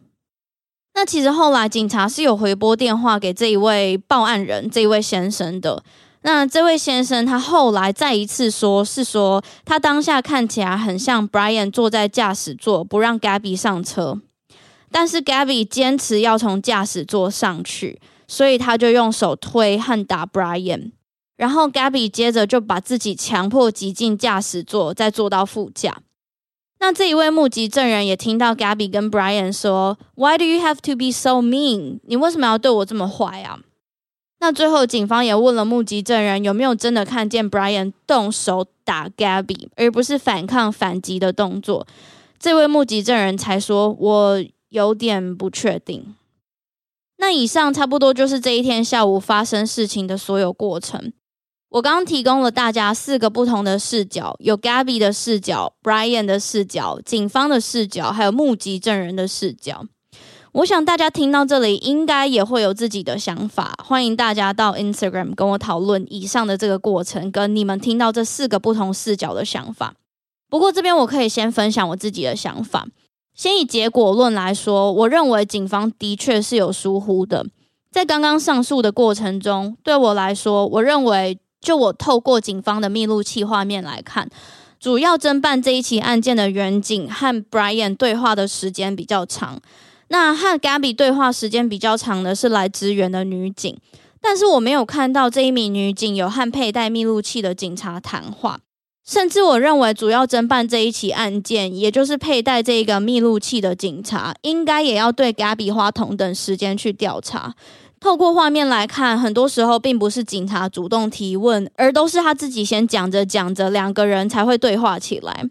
[0.94, 5.84] 那其实后来警察是有回拨电话给这一位报案人，这一位先生的。
[6.24, 14.20] 那这位先生他后来再一次说，是说他当下看起来很像 Brian 坐在驾驶座，不让 Gabby 上车，
[14.92, 18.00] 但是 Gabby 坚持要从驾驶座上去。
[18.28, 20.92] 所以他就用手推和打 Brian，
[21.36, 25.98] 然后 Gabby 接着就把自己强迫挤进驾驶座，再坐到副驾。
[26.80, 32.00] 那这一位目击证人也听到 Gabby 跟 Brian 说：“Why do you have to be so mean？
[32.08, 33.60] 你为什么要对我这么坏啊？”
[34.42, 41.86] 那最后警方也问了目击证人有没有真的看见 Brian 动手打 Gabby，而不是反抗反击的动作。
[42.40, 46.16] 这位目击证人才说：“我有点不确定。”
[47.20, 51.14] 那以上差不多就是这一天下午发生事情的所有过程。
[51.70, 59.86] 我刚提供了大家四个不同的视角，有 Gabby 的视角、Brian 的视角、警方的视角，还有目击证人的视角。
[60.54, 69.94] 我想大家听到这里应该也会有自己的想法，欢迎大家到 Instagram 跟我讨论以上的这个过程，跟你们听到这四个不同视角的想法。
[70.50, 72.86] 不过这边我可以先分享我自己的想法。
[73.34, 77.46] 先以结果论来说，我认为警方的确是有疏忽的。
[77.90, 84.30] 在刚刚上诉的过程中，对我来说，我认为就我透过警方的密录器画面来看，
[84.78, 89.62] 主要侦办这一起案件的员警和 Brian 对话的时间比较长。
[90.12, 93.78] 那和 Gabby 对话时间比较长的是来支援的女警，
[94.22, 98.60] 但是我没有看到这一名女警有和佩戴密录器的警察谈话。
[99.08, 107.56] 甚至我认为，主要侦办这一起案件，也就是佩戴这个密录器的警察，应该也要对 Gabby 花同等时间去调查。
[108.02, 115.46] 透过画面来看，很多时候并不是警察主动提问，而都是他自己先讲着讲着，两个人才会对话起来。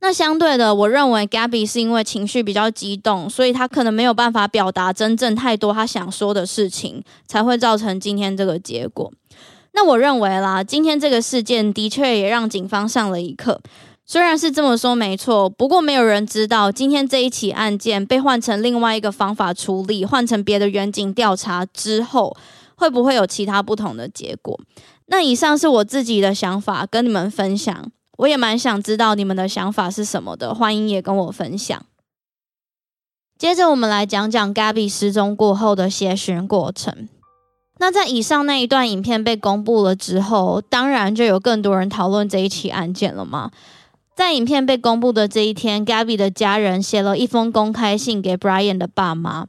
[0.00, 9.12] 那相对的，我认为 Gabby 是因为情绪比较激动，所以他可能没有办法表达真正太多他想说的事情，才会造成今天这个结果。
[9.72, 13.60] 那我认为啦，今天这个事件的确也让警方上了一课。
[14.04, 22.36] 虽然是这么说没错，不过没有人知道今天这一起案件被换成另外一个方法处理，换成别的远景调查之后，
[22.76, 24.58] 会不会有其他不同的结果？
[25.06, 27.90] 那以上是我自己的想法，跟你们分享。
[28.16, 31.84] 我也蛮想知道你们的想法是什么的，欢迎也跟我分享。
[33.38, 37.08] 接着我们来讲讲 Gabby 失踪过后的协寻过程。
[37.78, 43.50] 那在以上那一段影片被公布了之后，当然就有更多人讨论这一起案件了嘛。
[44.14, 49.48] 在影片被公布的这一天，Gabby 的家人写了一封公开信给 Brian 的爸妈。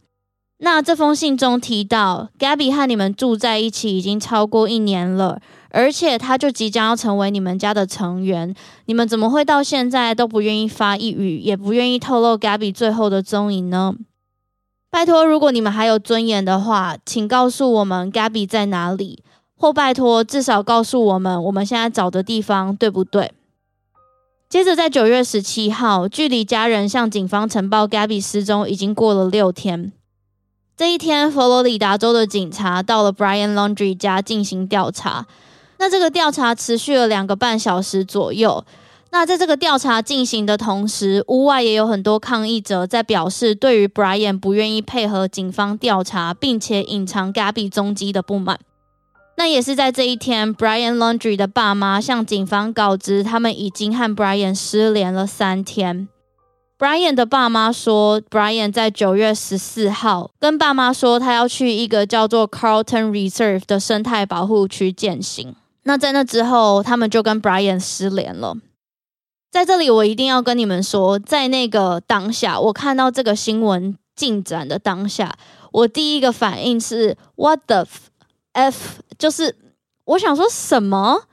[0.58, 5.40] 那这封信中提到，Gabby 和你们住在一起已经超过一年了，
[5.78, 8.52] 而且他就即将要成为你们家的成员。
[8.86, 13.94] 你们怎么会到现在都不愿意发一语，也不愿意透露 Gabby 最后的踪影呢？
[14.90, 19.22] 拜托，如果你们还有尊严的话，请告诉我们 Gabby 在哪里，
[19.56, 23.32] 或拜托至少告诉我们我们现在找的地方对不对？
[24.50, 29.92] 接着，在九月十七号，距离家人向警方呈报 Gabby 失踪已经过了六天。
[30.76, 35.28] 这一天，佛罗里达州的警察到了 Brian Laundry 家进行调查。
[35.80, 38.66] 那这个调查持续了两个半小时左右。
[39.10, 48.60] 那在这个调查进行的同时，屋外也有很多抗议者在表示对于 Brian 不愿意配合警方调查，并且隐藏 Gabby 踪迹的不满。
[49.38, 56.10] 那也是在这一天，Brian Laundry 的爸妈向警方告知，他们已经和 Brian 失联了三天。
[56.78, 65.56] Brian 的爸妈说，Brian 在九月十四号跟爸妈说，他要去一个叫做 Carlton Reserve 的生态保护区践行。
[65.88, 68.58] 那在那之后，他们就跟 Brian 失联了。
[69.50, 75.38] 在这里，我一定要跟你们说，在那个当下，我看到这个新闻进展的当下，
[75.72, 77.88] 我第一个反应是 What the
[78.52, 79.02] f？
[79.18, 79.56] 就是
[80.04, 81.24] 我想说什么？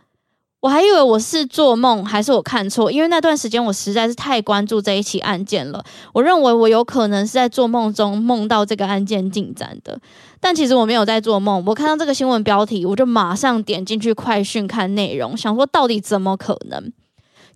[0.65, 2.91] 我还以为我是做梦，还是我看错？
[2.91, 5.85] 因为那段时间我实在是太关注这一起案件了。
[6.15, 10.01] 我认为我有可能是在做梦中梦到这个案件进展的，
[10.41, 11.63] 但其实我没有在做梦。
[11.67, 16.91] 我看到这个新闻标题，我就马上点进去快讯看内容，想说到底怎么可能？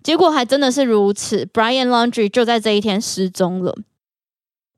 [0.03, 3.75] 结果还真的是如此，Brian l a u n d r y 就在这一天失踪了。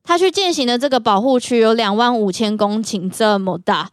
[0.05, 3.89] 他去践行的这个保护区有两万五千公顷这么大。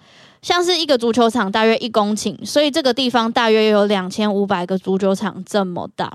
[0.49, 6.11] 像是一个足球场大约一公顷，所以这个地方大约有两千五百个足球场这么大。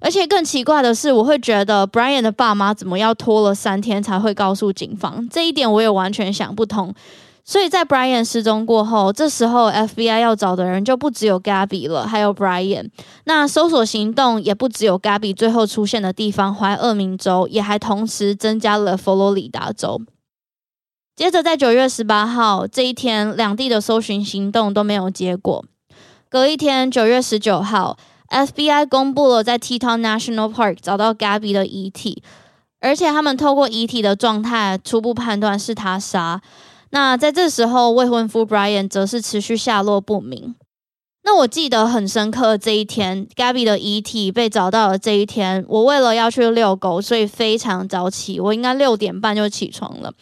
[0.00, 5.28] 而且更奇怪的是，我会觉得 Brian 的爸妈怎么要拖了三天才会告诉警方？
[5.30, 6.92] 这一点我也完全想不通。
[7.44, 12.90] 所以在 Brian 失踪过后，这时候 FBI 要找的人就不只有 Gabby 了，还有 Brian。
[13.26, 20.02] 那搜索行动也不只有 Gabby 最后出现的地方怀俄明州，也还同时增加了佛罗里达州。
[21.14, 25.62] 接着，在九月十八号这一天，两地的搜寻行动都没有结果。
[26.30, 27.98] 隔一天，九月十九号
[28.30, 32.22] ，FBI 公布了在 Teton National Park 找到 Gabby 的遗体，
[32.80, 36.40] 而且他们透过遗体的状态初步判断是他杀。
[36.88, 40.54] 那在这时候，未婚夫 Brian 则是持续下落不明。
[41.24, 50.12] 那我记得很深刻，这一天 Gabby 的遗体被找到了这一天，我为了要去遛狗，所以非常早起，我应该六点半就起床了。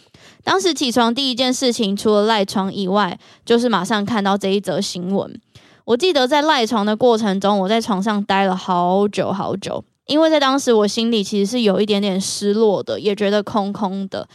[0.43, 5.41] 当时起床第一件事情，除了赖床以外，就是马上看到这一则新闻。
[5.85, 14.29] 我记得在赖床的过程中，我在床上待了好久好久，因为在当时我心里其实是有一点点失落的，也觉得空空的。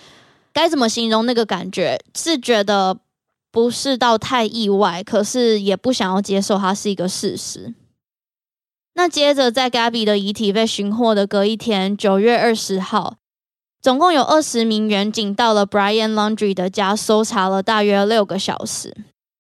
[0.54, 2.00] 该怎么形容那个感觉？
[2.16, 2.98] 是觉得
[3.52, 7.74] 不是到太意外，可是也不想要接受它是一个事实。
[8.94, 13.16] 那接着在 Gabby 的遗体被寻获的隔一天，九月二十号。
[13.86, 18.98] 总共有二十名员警到了 Brian Laundry 的家，搜查了大约六个小时。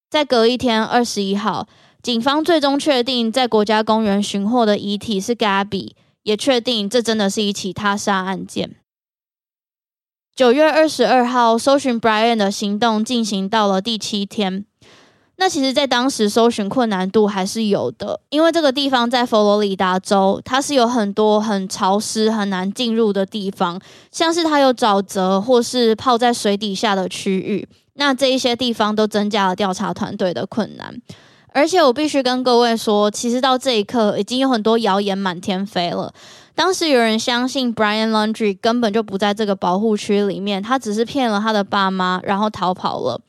[0.07, 1.67] 在隔一天，二十一号，
[2.03, 8.75] 警方最终确定在国家公园寻获的遗体是 Gabby，也确定这真的是一起他杀案件。
[10.35, 14.67] 九月二十二号，搜寻 Brian 的行动进行到了第七天。
[15.37, 23.79] 那其实，在当时搜寻困难度还是有的，因为这个地方在佛罗里达州，它是有很多很潮湿、很难进入的地方，
[24.11, 27.67] 像是它有沼泽或是泡在水底下的区域。
[27.95, 31.01] 那这一些地方都增加了调查团队的困难。
[31.53, 36.13] 而且我必须跟各位说，其实到这一刻，已经有很多谣言满天飞了。
[36.53, 43.19] 当时有人相信 Brian Laundrie 根本就不在这个保护区里面，他只是骗了他的爸妈，然后逃跑了。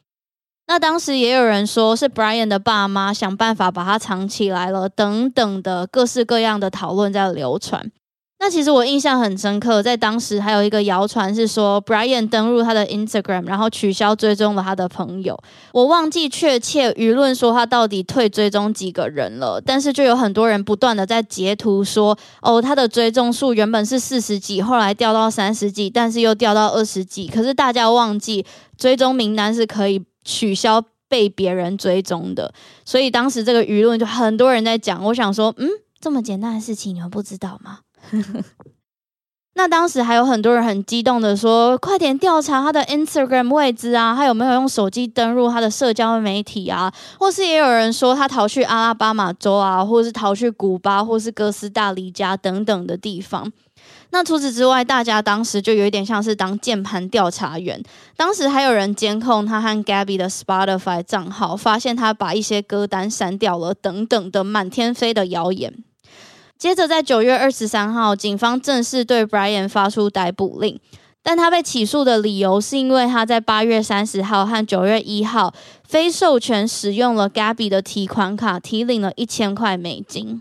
[0.68, 7.90] 那当时也有人说是 Brian 的爸妈想办法把他藏起来了，等等的各式各样的讨论在流传。
[8.38, 15.38] 那其实我印象很深刻，在当时还有一个谣传是说 Brian 登入他的 Instagram，然后取消追踪了他的朋友。
[15.72, 27.28] 我忘记确切舆论说他到底退追踪几个人了，但是就有很多人不断的在截图说，哦，他的追踪数原本是四十几，后来掉到三十几，但是又掉到二十几。
[27.28, 28.44] 可是大家忘记
[28.76, 30.04] 追踪名单是可以。
[30.26, 32.52] 取消被别人追踪的，
[32.84, 35.02] 所以当时这个舆论就很多人在讲。
[35.04, 35.68] 我想说，嗯，
[36.00, 37.78] 这么简单的事情你们不知道吗？
[39.54, 46.92] 那当时还有很多人很激动的说，快点调查他的 Instagram 位置啊，他有没有用手机登录他的社交媒体啊？
[47.18, 53.50] 或是也有人说他逃去阿拉巴马州啊，或是逃去古巴，或是哥斯达黎加等等的地方。
[54.16, 57.82] 那除此之外，大家当时就有一点像是当键盘调查员。
[58.16, 65.84] 当时还有人监控他和 Gabby 的 Spotify 账号，发现他把一些歌单删掉了，等等的满天飞的谣言。
[66.56, 70.80] 接着在九月二十三号，警方正式对 Brian 发出逮捕令，
[71.22, 75.52] 但他被起诉的理由是因为他在八月三十号和九月一号
[75.84, 80.40] 非授权使用了 Gabby 的提款卡，提领了一千块美金。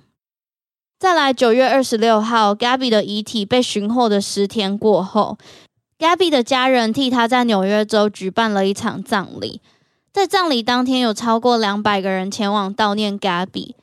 [1.06, 5.38] 再来，九月二十六号，Gabby 的遗体被寻获的十天过后
[5.99, 9.62] ，Gabby 的家人替他在纽约州举办了一场葬礼。
[10.12, 13.76] 在葬礼当天，有超过两百个人前往悼念 Gabby。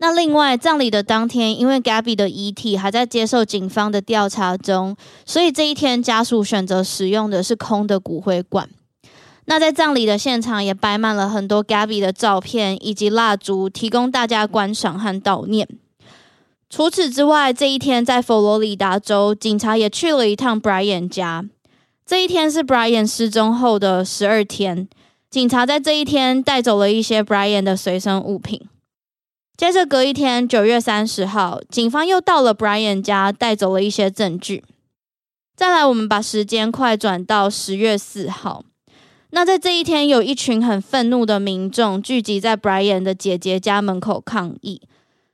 [0.00, 8.68] 那另外，葬礼的当天，因为 Gabby 的遗体还在接受警方的调查中，所以这一天家属选择使用的是空的骨灰罐。
[9.46, 15.66] 那在葬礼的现场也摆满了很多 Gabby 的照片以及蜡烛，提供大家观赏和悼念。
[16.68, 21.44] 除此之外，这一天在佛罗里达州，警察也去了一趟 Brian 家。
[22.04, 24.88] 这一天是 Brian 失踪后的十二天，
[25.30, 28.60] 警察在这一天带走了一些 Brian 的随身物品。
[29.56, 34.62] 接着隔一天，九月三十号，警方又到了 Brian 家，带走了一些证据。
[35.56, 38.64] 再来，我们把时间快转到十月四号。
[39.30, 44.82] 那在这一天，有一群很愤怒的民众聚集在 Brian 的姐姐家门口抗议。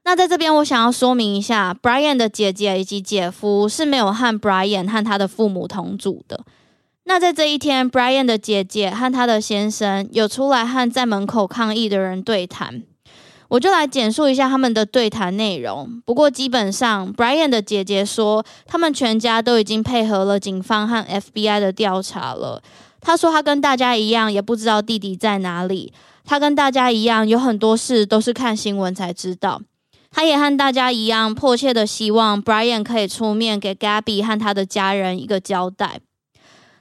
[0.05, 6.45] 那在这边，我想要说明一下，Brian 的姐姐以及姐夫是没有和 Brian 和他的父母同住的。
[7.05, 12.83] 那在这一天，Brian 的姐姐和他的先生有出来和在门口抗议的人对谈。
[13.49, 16.01] 我就来简述一下他们的对谈内容。
[16.07, 22.63] 不过，基本上，Brian 的姐姐说，他们全家都已经配合了警方和 FBI 的调查了。
[23.01, 25.93] 他说，他跟大家一样，也不知道弟弟在哪里。
[26.25, 29.61] 他跟大家一样，有很多事都是看新闻才知道。
[30.13, 36.01] 他也和大家一样，迫切的希望 Brian 可以出面给 Gabby 和他的家人一个交代。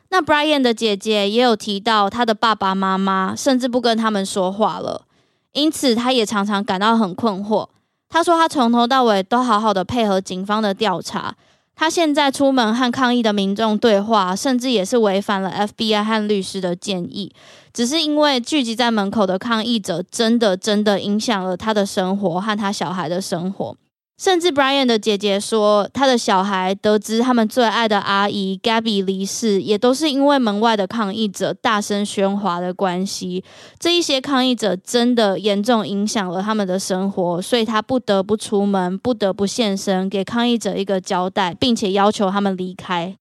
[0.09, 5.05] 那 Brian 的姐姐也有提到，他的爸爸妈妈甚至不跟他们说话了，
[5.53, 7.69] 因此他也常常感到很困惑。
[8.09, 11.33] 他说，他从头到尾都好好的配合警方的调查。
[11.81, 17.33] 他现在出门和抗议的民众对话，甚至也是违反了 FBI 和律师的建议。
[17.73, 23.75] 只是因为聚集在门口的抗议者真的真的影响了他的生活和他小孩的生活。
[24.21, 33.43] 甚至 Brian 的姐姐说，他的小孩得知他们最爱的阿姨 Gabby 离世，也都是因为门外的抗议者大声喧哗的关系。
[33.79, 43.17] 这一些抗议者真的严重影响了他们的生活，所以他不得不出门，不得不现身，给抗议者一个交代，并且要求他们离开。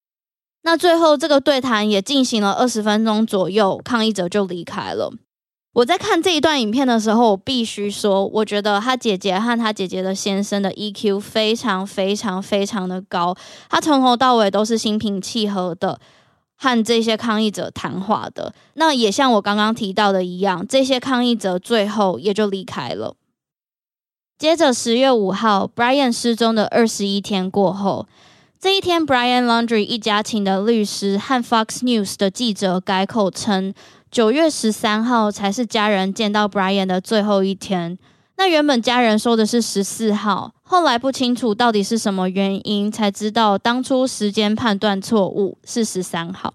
[0.64, 5.10] 那最后这个对谈也进行了二十分钟左右，抗议者就离开了。
[5.72, 13.36] 我在看这一段影片的时候，我必须说，我觉得他姐姐和他姐姐的先生的 EQ 非常非常非常的高，
[13.68, 16.00] 他从头到尾都是心平气和的
[16.56, 18.52] 和这些抗议者谈话的。
[18.74, 23.14] 那也像我刚刚提到的一样，这些抗议者最后也就离开了。
[24.36, 28.08] 接着十月五号，Brian 失踪的二十一天过后，
[28.58, 33.72] 这一天，Brian Laundry 一家请的律师和 Fox News 的记者改口称。
[34.10, 37.96] 九月十三号才是家人见到 Brian 的最后一天。
[38.36, 46.54] 那原本家人说的是十四号，后来不清楚到底是什么原因，才知道当初时间判断错误是十三号。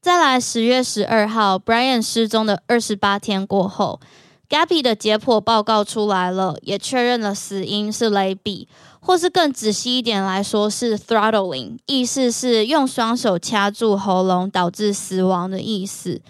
[0.00, 4.00] 再来十月十二号，Brian 失踪的二十八天过后
[4.48, 8.66] ，Gabby 的解剖报告出来了，也确认了死因是雷比。
[9.00, 16.20] 或是更仔细一点来说，是 throttling，意思是用双手掐住喉咙导致死亡的意思。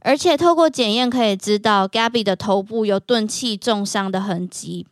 [0.00, 4.86] 而且透过检验可以知道，Gabby 的头部有钝器重伤的痕迹。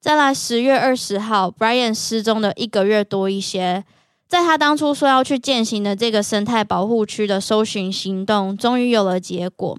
[0.00, 3.84] 再来，十月二十号，Brian 失踪的一个月多一些，
[4.26, 9.78] 在他当初说要去践行的这个生态保护区的搜寻行动，终于有了结果。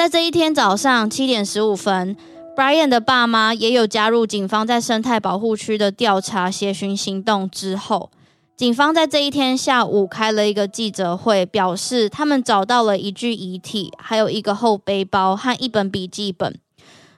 [0.00, 2.16] 在这一天早上七点十五分
[2.56, 8.10] ，Brian 的爸妈也有加入警方在生态保护区的调查协寻行动之后，
[8.56, 16.58] 警方在这一天下午开了一个记者会，表示他们找到了一具遗体，还有一个后背包和一本笔记本。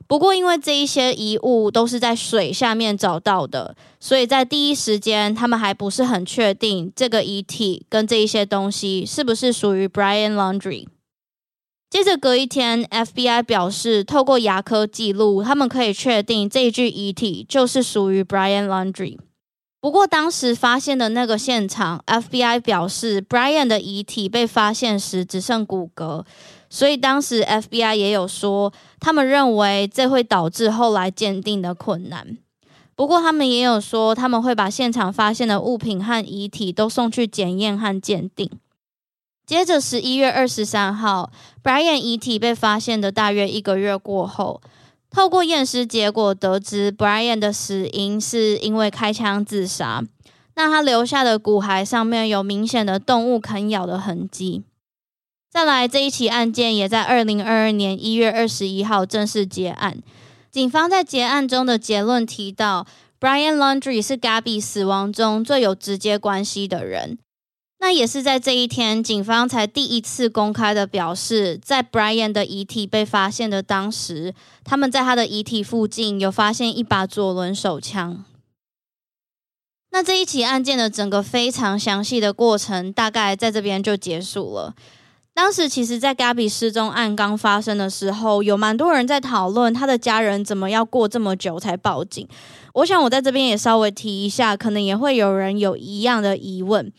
[0.09, 10.89] 不过，因为这一些遗物都是在水下面找到的，所以在第一时间他们还不是很确定这个遗体跟这一些东西是不是属于 Brian Laundry。
[11.93, 19.21] 接着隔一天，FBI 表示，透过牙科记录，他们可以确定这一具遗体就是属于 Brian l a u n d r y。
[19.79, 26.25] 不过当时发现的那个现场，FBI 表示，Brian 的遗体被发现时只剩骨骼，
[26.71, 32.39] 所以当时 FBI 也有说，他们认为这会导致后来鉴定的困难。
[32.97, 38.51] 不过他们也有说，他们会把现场发现的物品和遗体都送去检验和鉴定。
[39.45, 41.31] 接着，十一月二十三号
[41.63, 44.63] ，Brian 遗体被发现的大约一个月过后，
[45.11, 50.03] 透过验尸结果得知，Brian 的死因是因为开枪自杀。
[50.55, 54.63] 那他留下的骨骸上面有明显的动物啃咬的痕迹。
[55.51, 59.99] 再来，这一起案件也在二零二二年一月二十一号正式结案。
[60.51, 62.87] 警方在结案中的结论提到
[63.19, 67.19] ，Brian Laundry 是 Gabby 死亡中最有直接关系的人。
[67.83, 78.25] 那也是在这一天，警方才第一次公开的表示，在 Brian 的遗体被发现的当时，他们在他的遗体附近有发现一把左轮手枪。
[79.91, 84.77] 那这一起案件的整个非常详细的过程，大概在这边就结束了。
[85.35, 92.29] 当时其实，在 Gabby 失踪案刚发生的时候，有蛮多人在讨论他的家人怎么要过这么久才报警。
[92.75, 96.93] 我想我在这边也稍微提一下，可能也会有人有一样的疑问。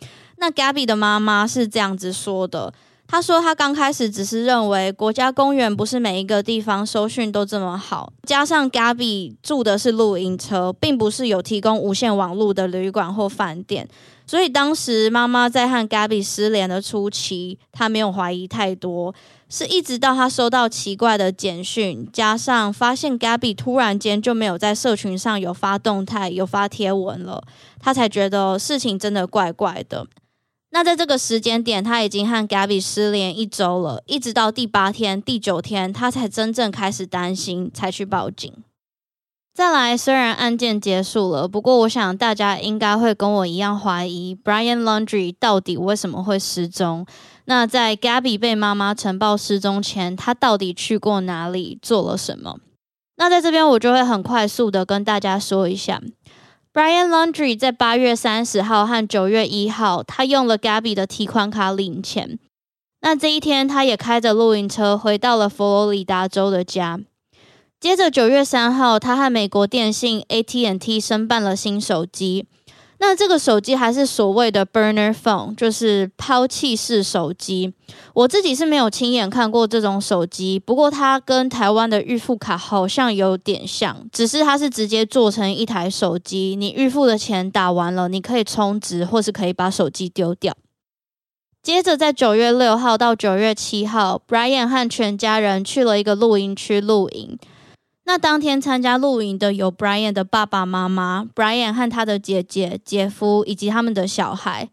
[0.43, 2.73] 那 Gabby 的妈妈是这样子说的
[3.07, 13.87] 他说他刚开始只是认为国家公园不是每一个地方收讯都这么好，加上 Gabby 住的是露营车，并不是有提供无线网络的旅馆或饭店。
[14.27, 19.13] 所以当时妈妈在和 Gabby 失联的初期，她没有怀疑太多，
[19.47, 27.41] 是一直到她收到奇怪的简讯，加上发现 Gabby 突然间就没有在社群上有发动态、有发贴文了，
[27.79, 30.05] 她才觉得事情真的怪怪的。
[30.73, 38.51] 那在这个时间点，他已经和 Gabby 失联一周了，一直到第八天、第九天，他才真正开始担心，才去报警。
[39.53, 47.05] 再来，虽然案件结束了，不过我想大家应该会跟我一样怀疑 Brian Laundry 到底为什么会失踪。
[47.45, 52.57] 那在 Gabby 被妈妈呈报失踪前，他到底去过哪里，做了什么？
[53.17, 56.01] 那在这边我就会很快速的跟大家说一下
[56.73, 62.39] ，Brian Laundry 在八月三十号和九月一号，他用了 Gabby 的提款卡领钱。
[63.01, 66.99] 那这一天，他也开着露营车回到了佛罗里达州的家。
[67.79, 72.47] 接着九月三号，他和美国电信 AT&T 申办了新手机。
[73.05, 77.73] 那这个手机还是所谓的 burner phone，就是抛弃式手机。
[78.13, 86.55] 我自己是没有亲眼看过这种手机，不过它跟台湾的预付卡好像有点像，只是它是直接做成一台手机。
[86.55, 90.55] 你预付的钱打完了，你可以充值，或是可以把手机丢掉。
[91.61, 97.37] 接着在九月六号到九月七号，Brian 和全家人去了一个露营区露营。
[98.05, 104.69] 那当天参加露营的有 Brian 的爸爸妈妈、Brian 和他的姐姐、姐夫以及他们的小孩。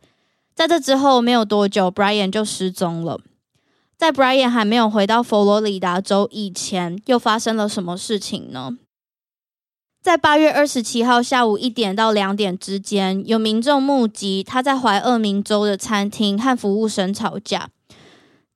[0.54, 3.20] 在这之后没有多久，Brian 就失踪了。
[3.96, 8.78] 在 Brian 还没有回到佛罗里达州以前，又发生了什么事情呢？
[10.02, 17.68] 在八月二十七号下午一点到两点之间，有民众目击他在怀俄明州的餐厅和服务生吵架。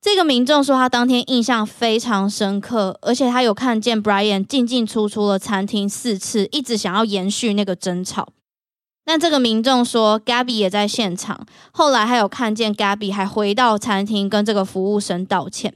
[0.05, 8.27] 这个民众说，他当天印象非常深刻，而且他有看见 Brian 进进出出了餐厅四次，一直想要延续那个争吵。
[9.07, 15.73] 那这个民众说，Gabby 也在现场，后来还有看见 Gabby 还回到餐厅跟这个服务生道歉。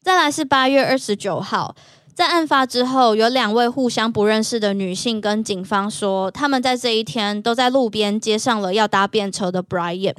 [0.00, 1.74] 再来是八月二十九号，
[2.14, 10.14] 在案发之后，有两位互相不认识的女性跟警方说，他们在这一天都在路边接上了要搭便车的 Brian。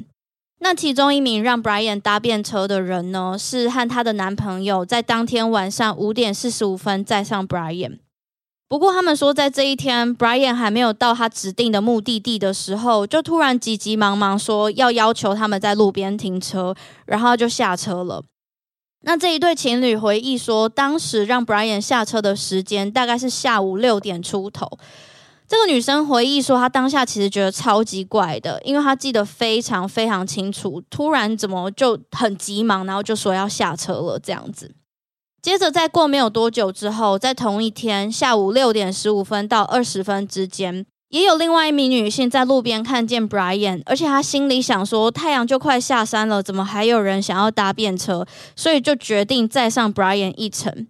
[0.64, 7.98] 那其中一名让 Brian 搭便车的人呢，是和她的男朋友在当天晚上五点四十五分载上 Brian。
[8.70, 18.24] 不过他们说，在这一天 Brian 还没有到他指定的目的地的时候，就突然急急忙忙说要要求他们在路边停车，然后就下车了。
[19.04, 24.78] 那这一对情侣回忆说，当时让 Brian 下车的时间大概是下午六点出头。
[25.52, 34.74] 这个女生回忆说，她当下其实觉得超级怪的，因为她记得非常非常清楚，突然怎么就很急忙，然后就说要下车了这样子。
[35.42, 48.26] 接着再过没有多久之后，在同一天下午六点十五分到二十分之间，也有另外一名女性在路边看见 Brian，而且她心里想说，太阳就快下山了，怎么还有人想要搭便车？
[48.56, 50.88] 所以就决定再上 Brian 一程。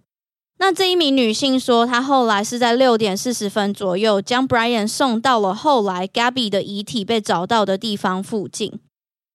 [0.62, 8.78] 那这一名女性说，她后来是在六点四十分左右将 Brian 送到了后来 Gabby 的遗体被找到的地方附近。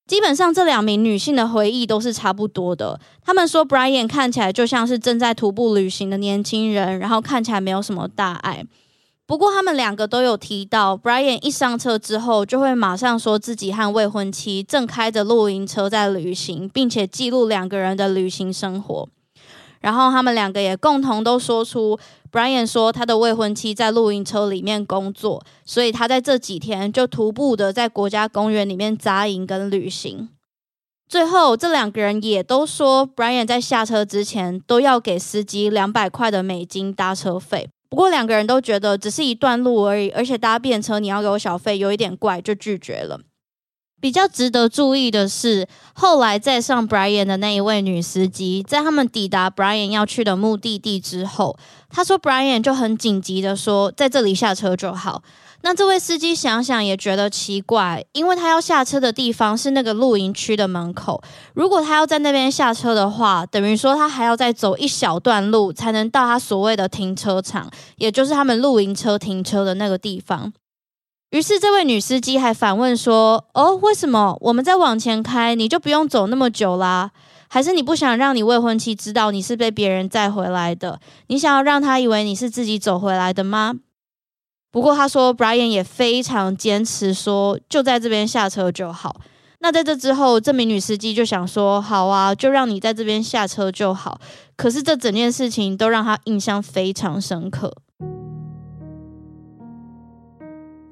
[0.08, 3.02] 基本上这两名女性的回忆都是差不多的。
[3.22, 8.64] 她们说，Brian 看起来就像是正在徒步旅行的年轻人，然后看起来没有什么大碍。
[9.26, 19.10] 不过他们两个都有提到，Brian 一上车之后就会马上说自己和未婚妻正开着露营车在旅行，并且记录两个人的旅行生活。
[19.88, 21.98] 然后他们两个也共同都说出
[22.30, 30.28] ，Brian 说他的未婚妻在露营车里面工作，所以他在这几天就徒步的在国家公园里面扎营跟旅行。
[31.08, 37.70] 最后这两个人也都说，Brian 在下车之前都要给司机两百块的美金搭车费。
[37.90, 43.22] 不过两个人都觉得只是一段路而已，而且搭便车你要给我小费有一点怪，就拒绝了。
[44.00, 51.58] 比较值得注意的是，后来载上 Brian 的那一位女司机，在他们抵达 Brian 要去的目的地之后，
[51.90, 55.24] 他说 Brian 就很紧急的说，在这里下车就好。
[55.62, 61.22] 那这位司机想想也觉得奇怪，因为他要下车的地方是那个露营区的门口，
[61.56, 67.68] 如果他要在那边下车的话，等于说他还要再走一小段路才能到他所谓的停车场，
[67.98, 70.54] 也就是他们露营车停车的那个地方。
[71.32, 77.12] 于是，这位女司机还反问说：“哦，为什么我们再往前开，你就不用走那么久啦？
[77.50, 81.00] 还是你不想让你未婚妻知道你是被别人载回来的？
[81.28, 83.76] 你想要让她以为你是自己走回来的吗？”
[84.72, 89.16] 不过，他说 Brian 也非常坚持说，就在这边下车就好。
[89.60, 94.20] 那在这之后，这名女司机就想说：“好啊，就让你在这边下车就好。”
[94.56, 97.74] 可是这整件事情都让她印象非常深刻。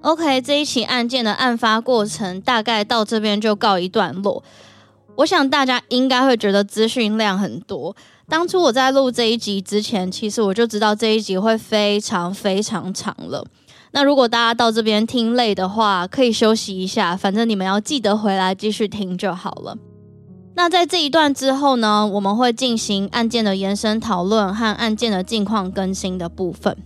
[0.06, 4.44] OK，这一起案件的案发过程大概到这边就告一段落。
[5.16, 7.96] 我想大家应该会觉得资讯量很多。
[8.30, 13.44] 当初我在录这一集之前，其实我就知道这一集会非常非常长了。
[13.94, 19.76] 那如果大家到这边听累的话，可以休息一下，反正你们要记得回来继续听就好了。
[20.54, 26.78] 那在这一段之后呢，我们会进行案件的延伸讨论和案件的近况更新的部分。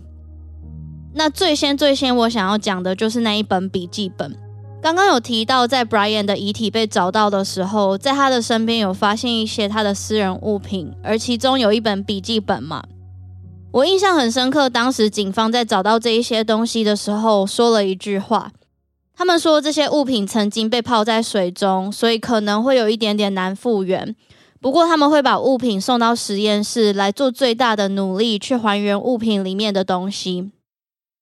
[1.12, 4.36] 那最先最先我想要讲的就是那一本笔记本。
[4.80, 12.82] 刚刚有提到，在 Brian 的遗体被找到的时候，在他的身边有发现一些他的私人物品，而其中有一本笔记本嘛。
[13.72, 18.52] 我印象很深刻，当时警方在找到这一些东西的时候，说了一句话。
[19.14, 24.16] 他们说这些物品曾经被泡在水中，所以可能会有一点点难复原。
[24.62, 30.50] 不过他们会把物品送到实验室来做最大的努力，去还原物品里面的东西。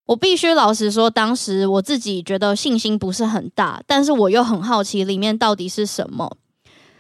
[0.09, 6.37] 我必须老实说，当时我自己觉得信心不是很大，但是我又很好奇里面到底是什么。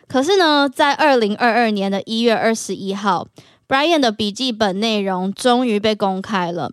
[0.06, 3.26] 可是呢，在二零二二年的一月二十一号。
[3.66, 6.72] Brian 的笔记本内容终于被公开了。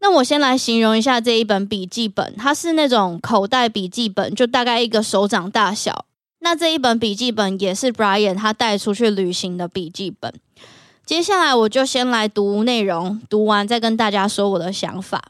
[0.00, 6.04] 那我先来形容一下这一本笔记本，它是那种口袋笔记本，就大概一个手掌大小。
[6.40, 10.34] 那这一本笔记本也是 Brian 他带出去旅行的笔记本。
[11.06, 15.22] 接下来我就先来读内容，读完再跟大家说我的想法。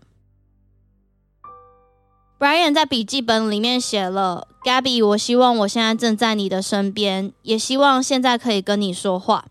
[2.41, 9.45] Brian 在笔记本里面写了：“Gabby，我希望我现在正在你的身边，也希望现在可以跟你说话。”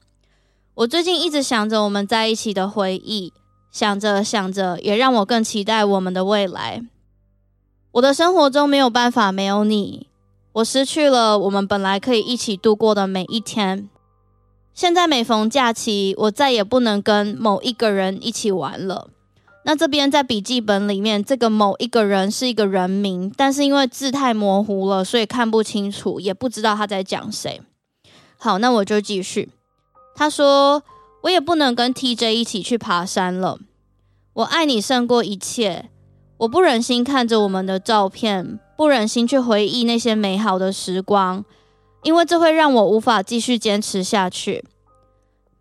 [0.73, 3.31] 我最近一直想着我们在一起的回忆，
[3.71, 6.81] 想着想着，也让我更期待我们的未来。
[7.91, 10.07] 我的生活中没有办法没有你，
[10.53, 13.87] 我失去了我们本来可以一起度过的每一天。
[14.73, 19.09] 现在每逢假期，我再也不能跟某一个人一起玩了。
[19.69, 27.61] 那这边在笔记本里面，这个某一个人是一个人名，但是因为字太模糊了，所以看不清楚，也不知道他在讲谁。
[28.39, 29.51] 好，那我就继续。
[30.15, 30.81] 他说
[31.21, 33.59] ：“我也不能跟 TJ 一起去爬山了。
[34.33, 35.91] 我爱你胜过一切。
[36.37, 41.45] 我不忍心看着我们的照片，不忍心去回忆那些美好的时光，
[42.01, 44.65] 因为这会让我无法继续坚持下去。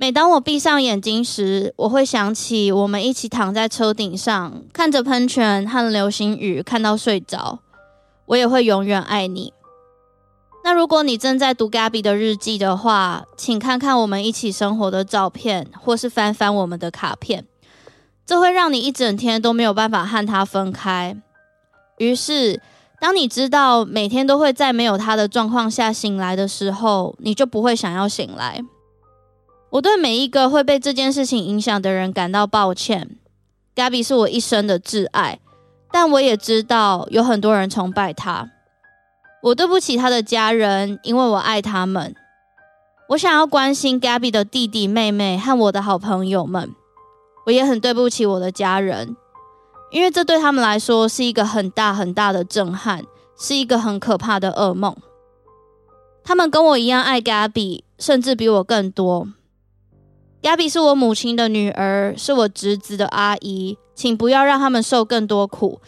[0.00, 7.58] 每当我闭上眼睛时，我会想起我们一起躺在车顶上，看着喷泉和流星雨，看到睡着。
[8.26, 9.52] 我也会永远爱你。”
[10.62, 17.44] 那如果你正在读 Gabby 的日记的话，请看看我们一起生活的照片，或是翻翻我们的卡片，
[18.24, 21.16] 这会让你一整天都没有办法和他分开。
[21.96, 22.62] 于是，
[23.00, 28.62] 当你知道每天都会在没有他的状况下醒来的时候，你就不会想要醒来。
[29.70, 33.16] 我对每一个会被这件事情影响的人感到抱歉。
[33.74, 35.38] Gabby 是我一生的挚爱，
[35.92, 38.50] 但我也知道有很多人崇拜他。
[39.42, 42.14] 我对不起他的家人，因为我爱他们。
[43.10, 46.74] 我想要关心 Gabby 的弟弟妹妹和我的好朋友们。
[47.46, 49.16] 我也很对不起我的家人，
[49.90, 53.04] 因为这对他们来说是一个很大很大的震撼，
[53.38, 54.94] 是一个很可怕的噩梦。
[56.24, 59.28] 他们跟我一样爱 Gabby，甚至比我更多。
[60.40, 65.80] Gabby 是我母亲的女儿，是我侄子的阿姨，请不要让他们受更多苦。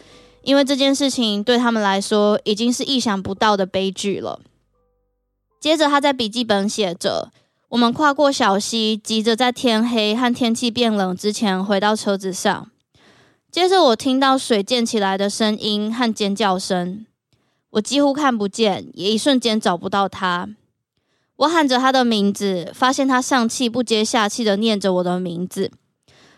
[0.43, 4.39] 因为这件事情对他们来说已经是意想不到的悲剧了。
[5.59, 7.31] 接着，他在笔记本写着
[7.69, 12.69] ：“我们跨过小溪，急着在天黑和天气变冷之前回到车子上。
[13.51, 17.05] 接着，我听到水溅起来的声音和尖叫声，
[17.71, 20.49] 我几乎看不见，也一瞬间找不到他。
[21.41, 25.71] 我喊着他的名字，发现他上气不接下气的念着我的名字。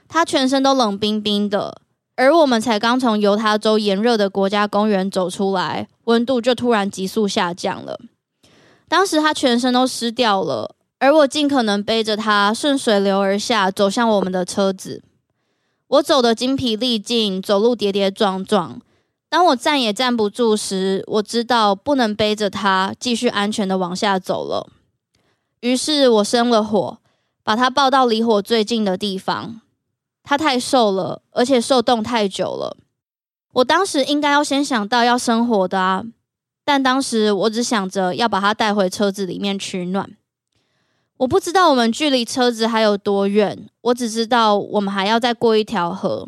[0.07, 1.81] 他全身都冷冰冰的。”
[2.15, 7.99] 而我们才刚从犹他州炎热的国家公园走出来，温度就突然急速下降了。
[8.87, 15.01] 当时他全身都湿掉了，而我尽可能背着他顺水流而下，走向我们的车子。
[15.87, 18.79] 我走得精疲力尽，走路跌跌撞撞。
[19.27, 24.69] 当我站也站不住时，我知道不能背着他继续安全地往下走了。
[25.63, 26.97] 于是我生了火，
[27.41, 29.61] 把他抱到离火最近的地方。
[30.21, 32.75] 他太瘦了，而且受冻太久了。
[33.53, 36.03] 我当时应该要先想到要生火的啊，
[36.65, 40.11] 但当时我只想着要把他带回车子里面取暖。
[41.19, 46.27] 我不知道我们距离车子还有多远，我只知道我们还要再过一条河。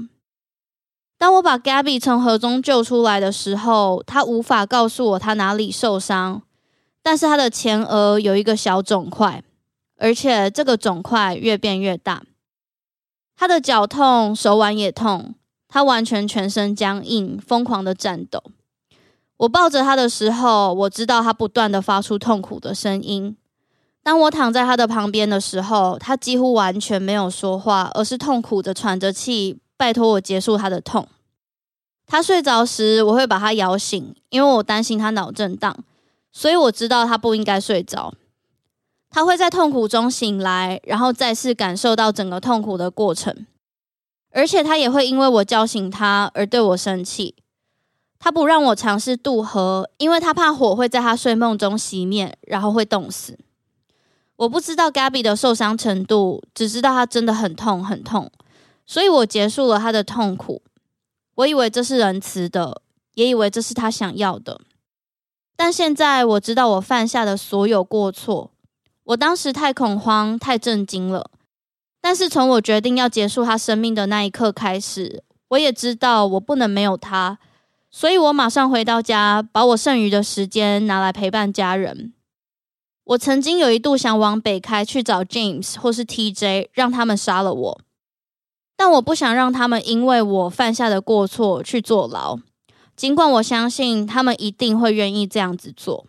[1.18, 6.42] 当我把 Gabby 从河中救出来的时候，他无法告诉我他哪里受伤，
[7.06, 9.44] 但是他的前额有一个小肿块，
[10.00, 12.24] 而且这个肿块越变越大。
[13.38, 15.36] 他的脚痛，手腕也痛，
[15.68, 18.42] 他完全全身僵硬，疯狂的颤抖。
[19.38, 23.38] 我抱着他的时候，我知道他不断的发出痛苦的声音。
[24.02, 31.08] 当我躺在他的旁边的时候，他几乎完全没有说话，而是痛苦的喘着气，拜托我结束他的痛。
[32.08, 35.78] 他睡着时，我会把他摇醒，因为我担心他脑震荡。
[36.38, 38.14] 所以我知道他不应该睡着，
[39.10, 43.48] 他会在痛苦中醒来，然后再次感受到整个痛苦的过程，
[44.32, 47.36] 而且他也会因为我叫醒他而对我生气。
[48.20, 53.40] 他不让我尝试渡河，因为他怕火会在他睡梦中熄灭，然后会冻死。
[54.36, 58.30] 我不知道 Gabby 的受伤程度，只知道他真的很痛很痛，
[58.86, 60.62] 所以我结束了他的痛苦。
[61.36, 62.82] 我以为这是仁慈的，
[63.14, 64.60] 也以为这是他想要的。
[65.56, 68.52] 但现在我知道我犯下的所有过错，
[69.06, 71.32] 我当时太恐慌、太震惊了。
[72.02, 77.40] 但是从我决定要结束他生命的那一刻开始，我也知道我不能没有他，
[77.90, 82.14] 所以我马上回到家，把我剩余的时间拿来陪伴家人。
[83.06, 87.82] 我曾经有一度想往北开去找 James 或是 TJ，让他们杀了我，
[88.76, 92.40] 但我不想让他们因为我犯下的过错去坐牢。
[92.96, 96.06] 尽管我相信他们一定会愿意这样子做，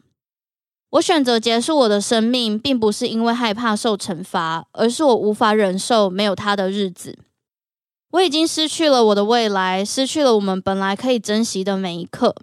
[0.91, 7.19] 我选择结束我的生命，并不是因为害怕受惩罚，而是我无法忍受没有他的日子。
[8.13, 12.35] 我已经失去了我的未来，失去了我们本来可以珍惜的每一刻。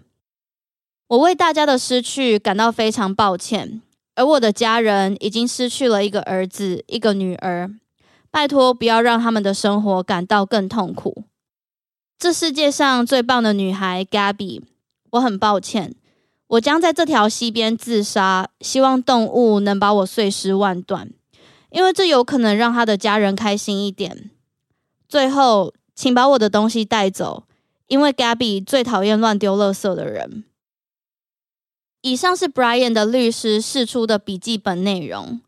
[1.08, 3.80] 我为大家的失去感到非常抱歉，
[4.14, 7.70] 而我的家人已经失去了一个儿子，一个女儿。
[8.30, 11.24] 拜托，不要让他们的生活感到更痛苦。
[12.24, 14.62] 这世界上最棒的女孩 Gabby，
[15.10, 15.94] 我很抱歉，
[16.46, 21.10] 我将在这条溪边自杀，希望动物能把我碎尸万段，
[21.68, 24.30] 因为这有可能让她的家人开心一点。
[25.06, 27.44] 最后，请把我的东西带走，
[27.88, 30.44] 因为 Gabby 最讨厌乱丢垃圾的人。
[32.00, 35.42] 以上是 Brian 的律师释出的笔记本内容。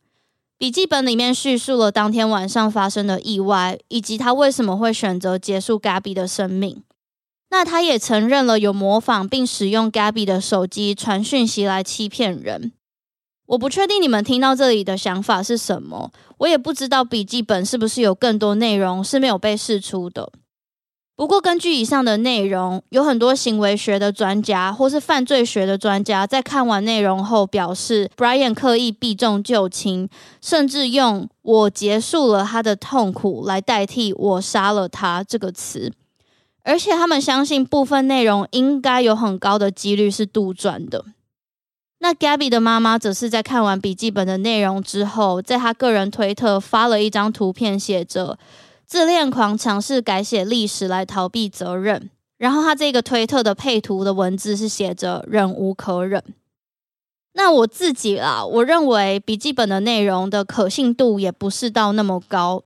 [0.58, 6.82] 笔记本里面叙述了当天晚上发生的意外，以及他为什么会选择结束 Gabby 的生命。
[7.50, 12.72] 那他也承认了有模仿并使用 Gabby 的手机传讯息来欺骗人。
[13.48, 20.32] 我不确定你们听到这里的想法是什么，我也不知道笔记本是不是有更多内容是没有被释出的。
[21.16, 30.10] 不过，根据以上的内容，有很多行为学的专家或是犯罪学的专家在看完内容后表示，Brian 刻意避重就轻，
[30.42, 35.90] 甚至用“我结束了他的痛苦”来代替“我杀了他”这个词，
[36.62, 41.02] 而且他们相信部分内容应该有很高的几率是杜撰的。
[42.00, 48.38] 那 Gabby 的妈妈则是在看完笔记本的内容之后，在他个人推特发了一张图片，写着。
[48.86, 52.08] 自恋狂尝试改写历史来逃避责任，
[52.38, 56.22] 然后他这个推特的配图的文字是写着“忍无可忍”。
[57.34, 62.62] 那我自己啦，我认为笔记本的内容的可信度也不是到那么高，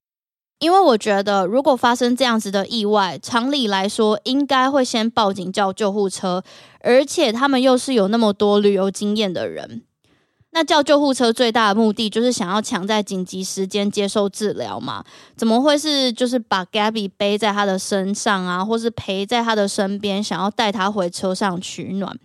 [0.59, 6.45] 因为我觉得如果发生这样子的意外，常理来说应该会先报警叫救护车，
[6.81, 9.83] 而且他们又是有那么多旅游经验的人。
[10.53, 15.05] 那叫救护车最大的目的就是想要抢在紧急时间接受治疗嘛？
[15.37, 22.19] 怎么会是就是把 Gabby 背在他的身上啊，或是陪在他的身边，想要带他回车上取暖？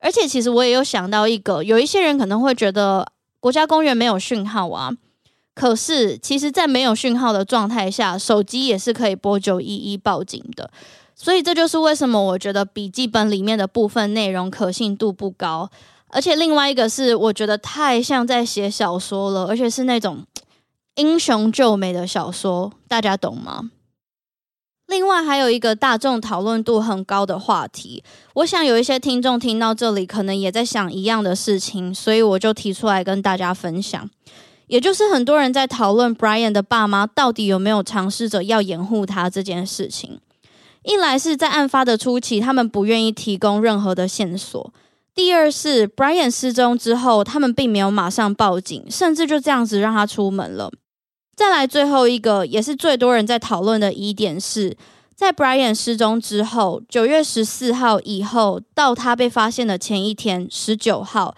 [0.00, 4.90] 而且其实我也有想到一个，有一些人可能会觉得国家公园没有讯号啊，
[5.54, 10.70] 可是其实在没有讯号的状态下，手机也是可以拨九一一报警的。
[11.14, 15.70] 所以这就是为什么我觉得笔记本里面的部分内容可信度不高。
[16.12, 20.24] 而且另外一个是，我觉得太像在写小说了，而且是那种
[20.96, 23.70] 英雄救美的小说，大家懂吗？
[24.86, 28.02] 另外还有一个大众讨论度很高的话题，
[28.34, 34.10] 我想有一些听众听到这里，可能也在想一样的事情，所以我就提出来跟大家分享。
[34.66, 40.20] 也就是很多人在讨论 Brian 的爸妈到底有没有尝试着要掩护他这件事情。
[40.82, 44.72] 一来是在案发的初期，他们不愿意提供任何的线索。
[45.20, 50.72] 第二是 Brian 失踪之后，他们并没有马上报警，甚至就这样子让他出门了。
[51.36, 54.74] 再来最后一个，也是最多人在讨论的疑点是，
[55.14, 61.36] 在 Brian 失踪之后，九月十四号以后到他被发现的前一天，十九号，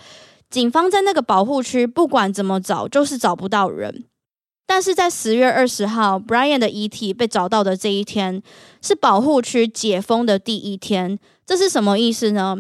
[0.49, 4.05] 警方在那个保护区不管怎么找，就是找不到人。
[4.65, 8.41] 但是在十月二十号，Brian 的遗体被找到的这一天，
[8.81, 11.19] 是保护区解封的第一天。
[11.45, 12.59] 这是什么意思呢？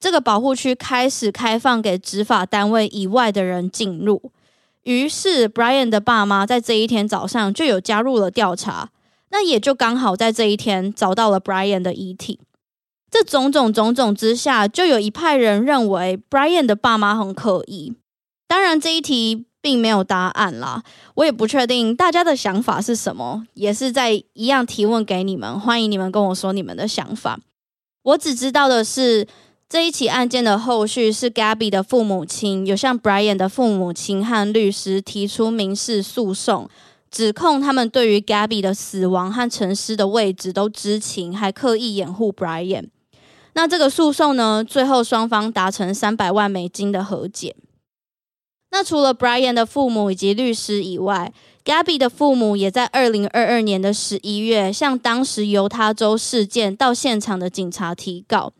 [0.00, 4.30] 这个保护区开始开放给执法单位以外的人进入。
[4.84, 8.90] 于是，Brian 的爸妈在这一天早上就有加入了调查。
[9.30, 12.40] 那也就刚好在这一天找到了 Brian 的遗体。
[13.10, 17.94] 这种种种种之下，就有一派人认为 Brian 的爸妈很可疑。
[18.46, 20.82] 当然，这一题并没有答案啦，
[21.14, 27.38] 我也不确定大家的想法是什么，也是在一样提问给你们，欢迎你们跟我说你们的想法。
[28.02, 29.26] 我只知道的是，
[29.68, 36.70] 这一起案件的后续是 Gabby 的父母亲有向 Brian 的父母亲和律师提出民事诉讼。
[37.10, 42.88] 指控他们对于 Gabby 的死亡和陈尸的位置都知情，还刻意掩护 Brian。
[43.54, 47.56] 那这个诉讼呢，最后双方达成三百万美金的和解。
[48.70, 51.32] 那除了 Brian 的父母以及律师以外
[51.64, 58.52] ，Gabby 的父母也在二零二二年的十一月向当时犹他州事件到现场的警察提告。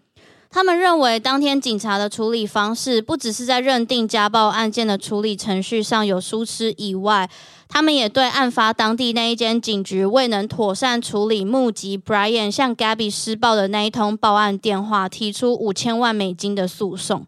[0.50, 7.28] 他们认为，当天警察的处理方式不只是在认定家暴案件的处理程序上有疏失以外，
[7.68, 17.26] 他们也对案发当地那一间警局未能妥善处理目击 Brian 向 Gabby 施暴的那一通报案电话，提出五千万美金的诉讼。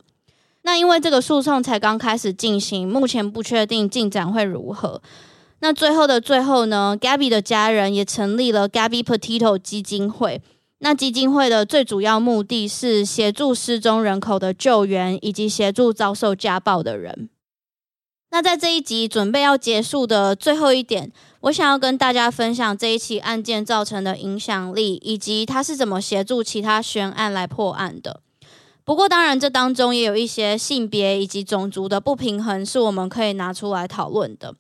[0.62, 5.02] 那因为这个诉讼才刚开始进行，目前不确定进展会如何。
[5.60, 10.40] 那最后的最后呢，Gabby 的家人也成立了 Gabby Potato 基金会。
[10.82, 17.28] 那基金会的最主要目的是协助失踪人口的救援，以及协助遭受家暴的人。
[18.30, 28.22] 那在这一集准备要结束的最后一点，我想要跟大家分享这一起案件造成的影响力，以及它是怎么协助其他悬案来破案的。
[28.84, 34.54] 不过，当然这当中也有一些性别以及种族的不平衡，是我们可以拿出来讨论的。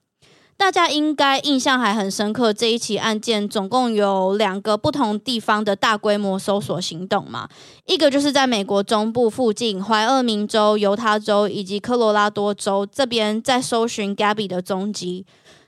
[0.60, 7.48] 大家应该印象还很深刻，这一起案件总共有两个不同地方的大规模搜索行动嘛，
[7.86, 15.24] 一个就是在美国中部附近，怀俄明州、犹他州以及科罗拉多州这边在搜寻 Gabby 的踪迹，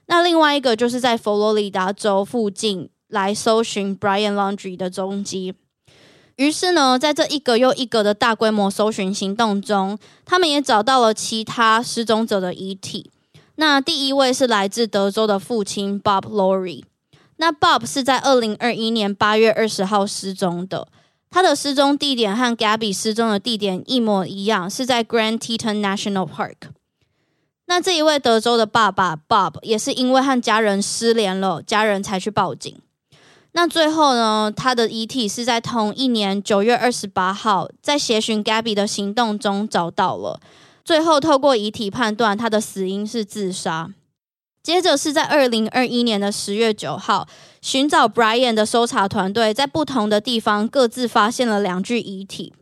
[0.09, 5.55] 那另外一个就是在佛罗里达州附近来搜寻 Brian Laundrie 的踪迹。
[6.37, 13.11] 于是呢，在这一个又一个的大规模搜寻行动中，他们也找到了其他失踪者的遗体。
[13.57, 16.85] 那第一位是来自德州的父亲 Bob Laurie。
[17.37, 20.87] 那 Bob 是在二零二一年八月二十号失踪的，
[21.29, 26.71] 他的失踪地点和 Gabby 失踪的地点一模一样，是在 Grand Teton National Park。
[27.67, 32.81] 那这一位德州的爸爸 Bob 也是因为和家人失联了，家人才去报警。
[33.53, 40.41] 那最后呢，他的遗体是在同一年九月二十八号，在协寻 Gabby 的行动中找到了。
[40.85, 43.91] 最后，透过遗体判断，他的死因是自杀。
[44.63, 47.27] 接着是在二零二一年的十月九号，
[47.61, 52.53] 寻找 Brian 的搜查团队在不同的地方各自发现了两具遗体，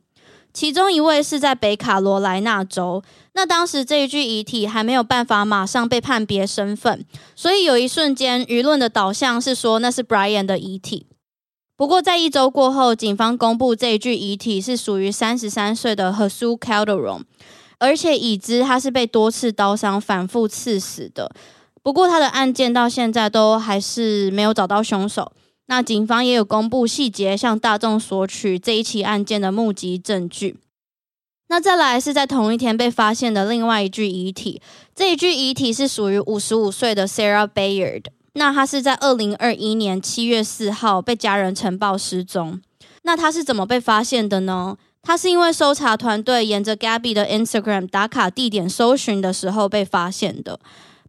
[0.52, 3.02] 其中一位是在北卡罗来纳州。
[3.34, 7.04] 那当时这一具遗体还没有办法马上被判别身份，
[7.36, 11.06] 所以有一瞬间舆论的导向是说那是 Brian 的遗体。
[11.76, 17.24] 不过在一周过后，警方公布这一具遗体是属于三十三岁的 Jesus Calderon。
[17.80, 21.32] 而且已知他是被多次刀伤反复刺死的。
[21.82, 25.32] 不过他的案件到现在都还是没有找到凶手。
[25.66, 30.58] 那警方也有公布细节，向大众索取这一起案件的目击证据。
[31.48, 34.60] 那再来是在同一天被发现的另外一具遗体，
[34.94, 38.04] 这一具遗体是属于五十五岁的 Sarah Bayard。
[38.34, 42.60] 那他是在二零二一年七月四号被家人呈报失踪。
[43.02, 44.76] 那他是怎么被发现的呢？
[45.02, 50.60] 他是因为搜查团队沿着 Gabby 的 Instagram 打卡地点搜寻的时候被发现的。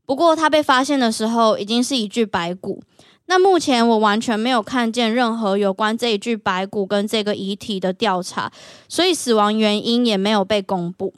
[0.05, 2.81] 不过他被发现的时候已经是一具白骨。
[3.27, 8.51] 那目前我完全没有看见任何有关这一具白骨跟这个遗体的调查，
[8.89, 11.13] 所以死亡原因也没有被公布。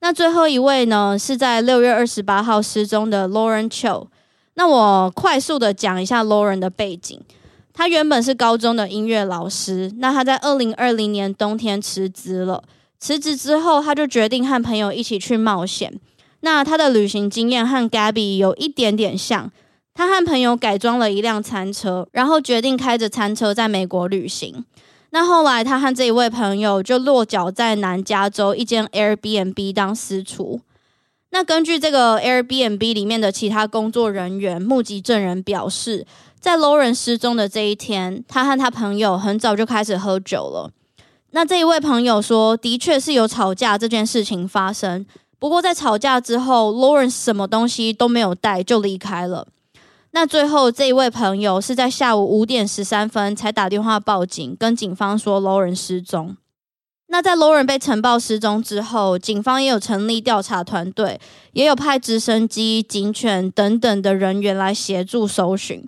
[0.00, 4.08] 那最后一位呢，是在六月二十八号失踪的 Lauren Cho。
[4.54, 7.20] 那我快速的讲一下 Lauren 的背景。
[7.76, 12.64] 他原本是高中的音乐老师，那他在二零二零年冬天辞职了。
[12.98, 16.00] 辞职之后，他就决定和朋友一起去冒险。
[16.40, 19.52] 那他的旅行经验和 Gabby 有一点点像，
[19.92, 24.64] 他和朋友改装了一辆餐车，然后决定开着餐车在美国旅行。
[25.10, 30.62] 那后来，他和这一位朋友就落脚在南加州一间 Airbnb 当私厨。
[31.30, 36.06] 那根据这个 Airbnb 里面的其他工作人员、目击证人表示，
[36.46, 40.70] 在 Lauren 失踪的这一天，他和他朋友很早就开始喝酒了。
[41.32, 45.04] 那这一位朋友说，的确是有吵架这件事情发生。
[45.40, 49.48] 不过在吵架之后，Lauren 什么东西都没有带就离开了。
[50.12, 56.36] 那最后这一位朋友是在下午五点十三分才打电话报警，跟警方说 Lauren 失踪。
[57.08, 61.20] 那在 Lauren 被晨报失踪之后，警方也有成立调查团队，
[61.54, 65.84] 也有派直升机、警犬等等的人员来协助搜寻，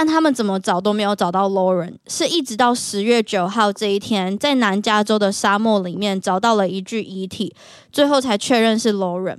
[0.00, 7.52] 但他们怎么找都没有找到 Lauren，是一直到十月九号这一天，在南加州的沙漠里面找到了一具遗体，
[7.90, 9.38] 最后才确认是 Lauren。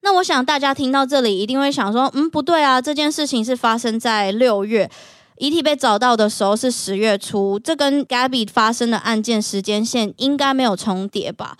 [0.00, 4.90] 那我想大家听到这里一定会想说，嗯，不对啊，这件事情是发生在六月。
[5.36, 11.58] 遗体被找到的时候是十月初，这跟 Gabby 发生的案件时间线应该没有重叠吧？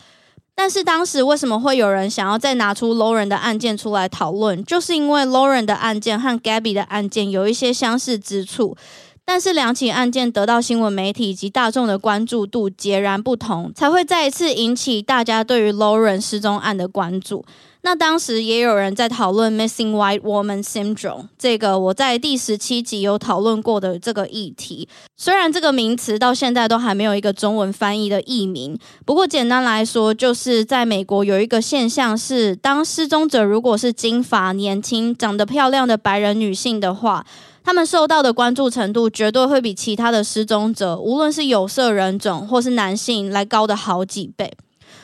[0.62, 4.64] 但是当时为什么会有人想要再拿出 Lauren 的案件出来讨论？
[4.64, 8.76] 就是因为 Lauren 的案件和 Gabby 的案件有一些相似之处，
[9.24, 17.44] 但是两起案件得到新闻媒体以及大众的关注度截然不同，才会再一次引起大家对于 Lauren 失踪案的关注。
[17.84, 24.88] 那当时也有人在讨论 Missing White Woman Syndrome 这个我在第十七集有讨论过的这个议题。
[25.16, 37.26] 虽然这个名词到现在都还没有一个中文翻译的译名，不过简单来说，就是在美国有一个现象是，当失踪者如果是金发、年轻、长得漂亮的白人女性的话，
[37.64, 44.52] 他们受到的关注程度绝对会比其他的失踪者，无论是有色人种或是男性，来高的好几倍。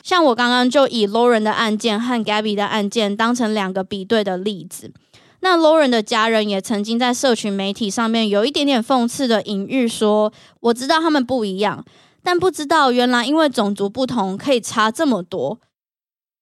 [0.09, 4.91] 像我刚刚就以 Lauren 的案件和 Gabby 的案件当成两个比对的例子。
[5.41, 11.85] 那 Lauren 的家人也曾经在社群媒体上面有一点点讽刺的隐喻说：“我知道他们不一样，
[12.23, 15.59] 但不知道原来因为种族不同可以差这么多。”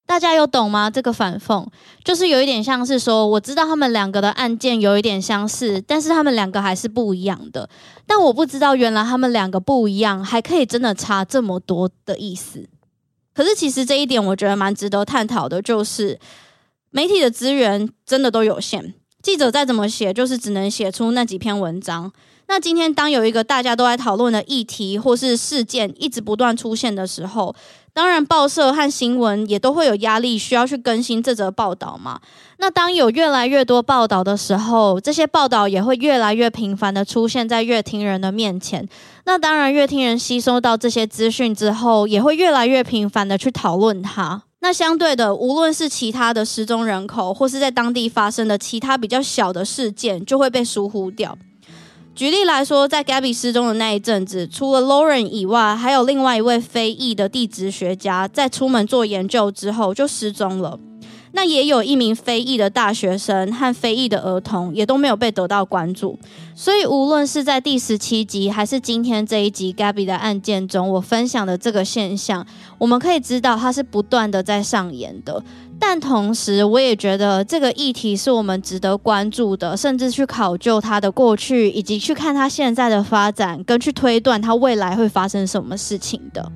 [0.08, 0.90] 大家有懂吗？
[0.90, 1.68] 这个反讽
[2.06, 7.70] 就是有一点像是说：“我知道他们两个的案件有一点相似，但是他们两个还是不一样的。
[8.06, 12.70] 但我不知道原来他们两个不一样，还可以真的差这么多的意思。”
[13.38, 16.20] 可是，其实这一点我觉得蛮值得探讨的，就是
[16.90, 22.12] 媒体的资源真的都有限，记者再怎么写，就是只能写出那几篇文章。
[22.48, 27.56] 那今天当有一个大家都在讨论的议题或是事件一直不断出现的时候，
[27.98, 32.20] 当然报社和新闻也都会有压力，需要去更新这则报道嘛。
[32.60, 38.88] 那当有越来越多报道的时候，这些报道也会越来越频繁的出现在阅听人的面前。
[39.26, 44.44] 那当然，阅听人吸收到这些资讯之后，也会越来越频繁的去讨论它。
[44.60, 51.36] 那相对的，无论是其他的失踪人口，或是在当地发生的其他比较小的事件，就会被疏忽掉。
[52.18, 60.80] 举例来说，在 Gabby 失踪的那一阵子，除了 Lauren 以外，还有另外一位非裔的地质学家，在出门做研究之后就失踪了。
[61.34, 66.18] 那也有一名非裔的大学生和非裔的儿童，也都没有被得到关注。
[66.56, 72.44] 所以，无论是在第十七集，还是今天这一集 Gabby 的案件中，我分享的这个现象，
[72.80, 75.44] 我们可以知道它是不断的在上演的。
[75.80, 86.52] 但同时，我也觉得这个议题是我们值得关注的，甚至去考究它的过去，以及去看它现在的发展，跟去推断它未来会发生什么事情的。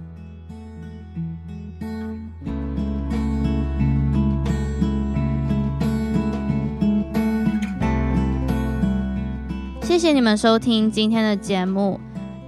[9.82, 12.00] 谢谢你们收听今天的节目。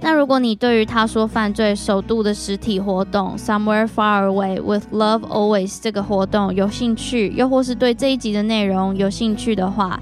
[0.04, 9.98] 那如果你对于他说犯罪首度的实体活动 Somewhere Far Away with Love Always 这个活动有兴趣，又或是对这一集的内容有兴趣的话，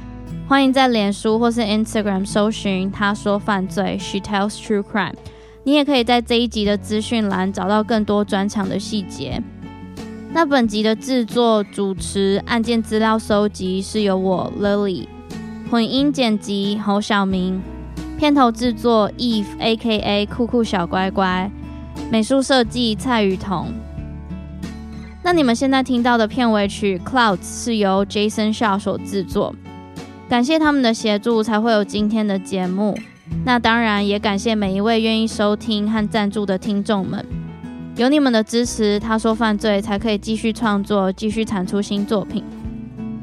[0.48, 5.14] 欢迎在脸书或是 Instagram 搜寻他说犯罪 She Tells True Crime。
[5.62, 9.40] 你也可以在这一集的资讯栏找到更多专场的细节。
[10.32, 15.06] 那本集的制作、主持、案件资料搜集是由我 Lily。
[15.70, 17.62] 混音剪辑侯晓明，
[18.18, 21.50] 片头制作 Eve A.K.A 酷酷小乖乖，
[22.10, 23.72] 美术设计蔡雨桐。
[25.24, 29.54] 那你们现在听到的片尾曲 Clouds 是由 Jason Shaw 所制作，
[30.28, 32.98] 感谢他们的协助，才会有今天的节目。
[33.44, 37.24] 那当然也感谢每一位愿意收听和赞助的听众们，
[37.96, 42.44] 有你们的支持，他说犯罪才可以继续创作，继续产出新作品。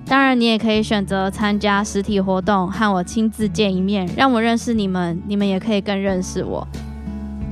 [0.09, 6.67] 当然，你也可以选择参加实体活动，和我亲自见一面，让我认识你们，你们也可以更认识我。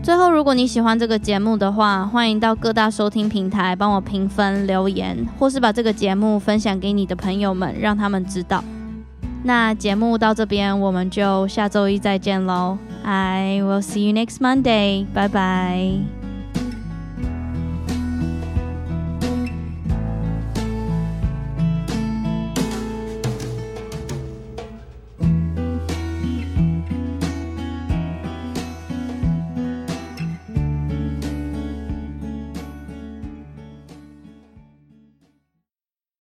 [0.01, 8.63] 最后，如果你喜欢这个节目的话，欢迎到各大收听平台帮我评分、留言，或是把这个节目分享给你的朋友们，让他们知道。
[9.43, 16.16] 那节目到这边，我们就下周一再见喽！I will see you next Monday，拜拜。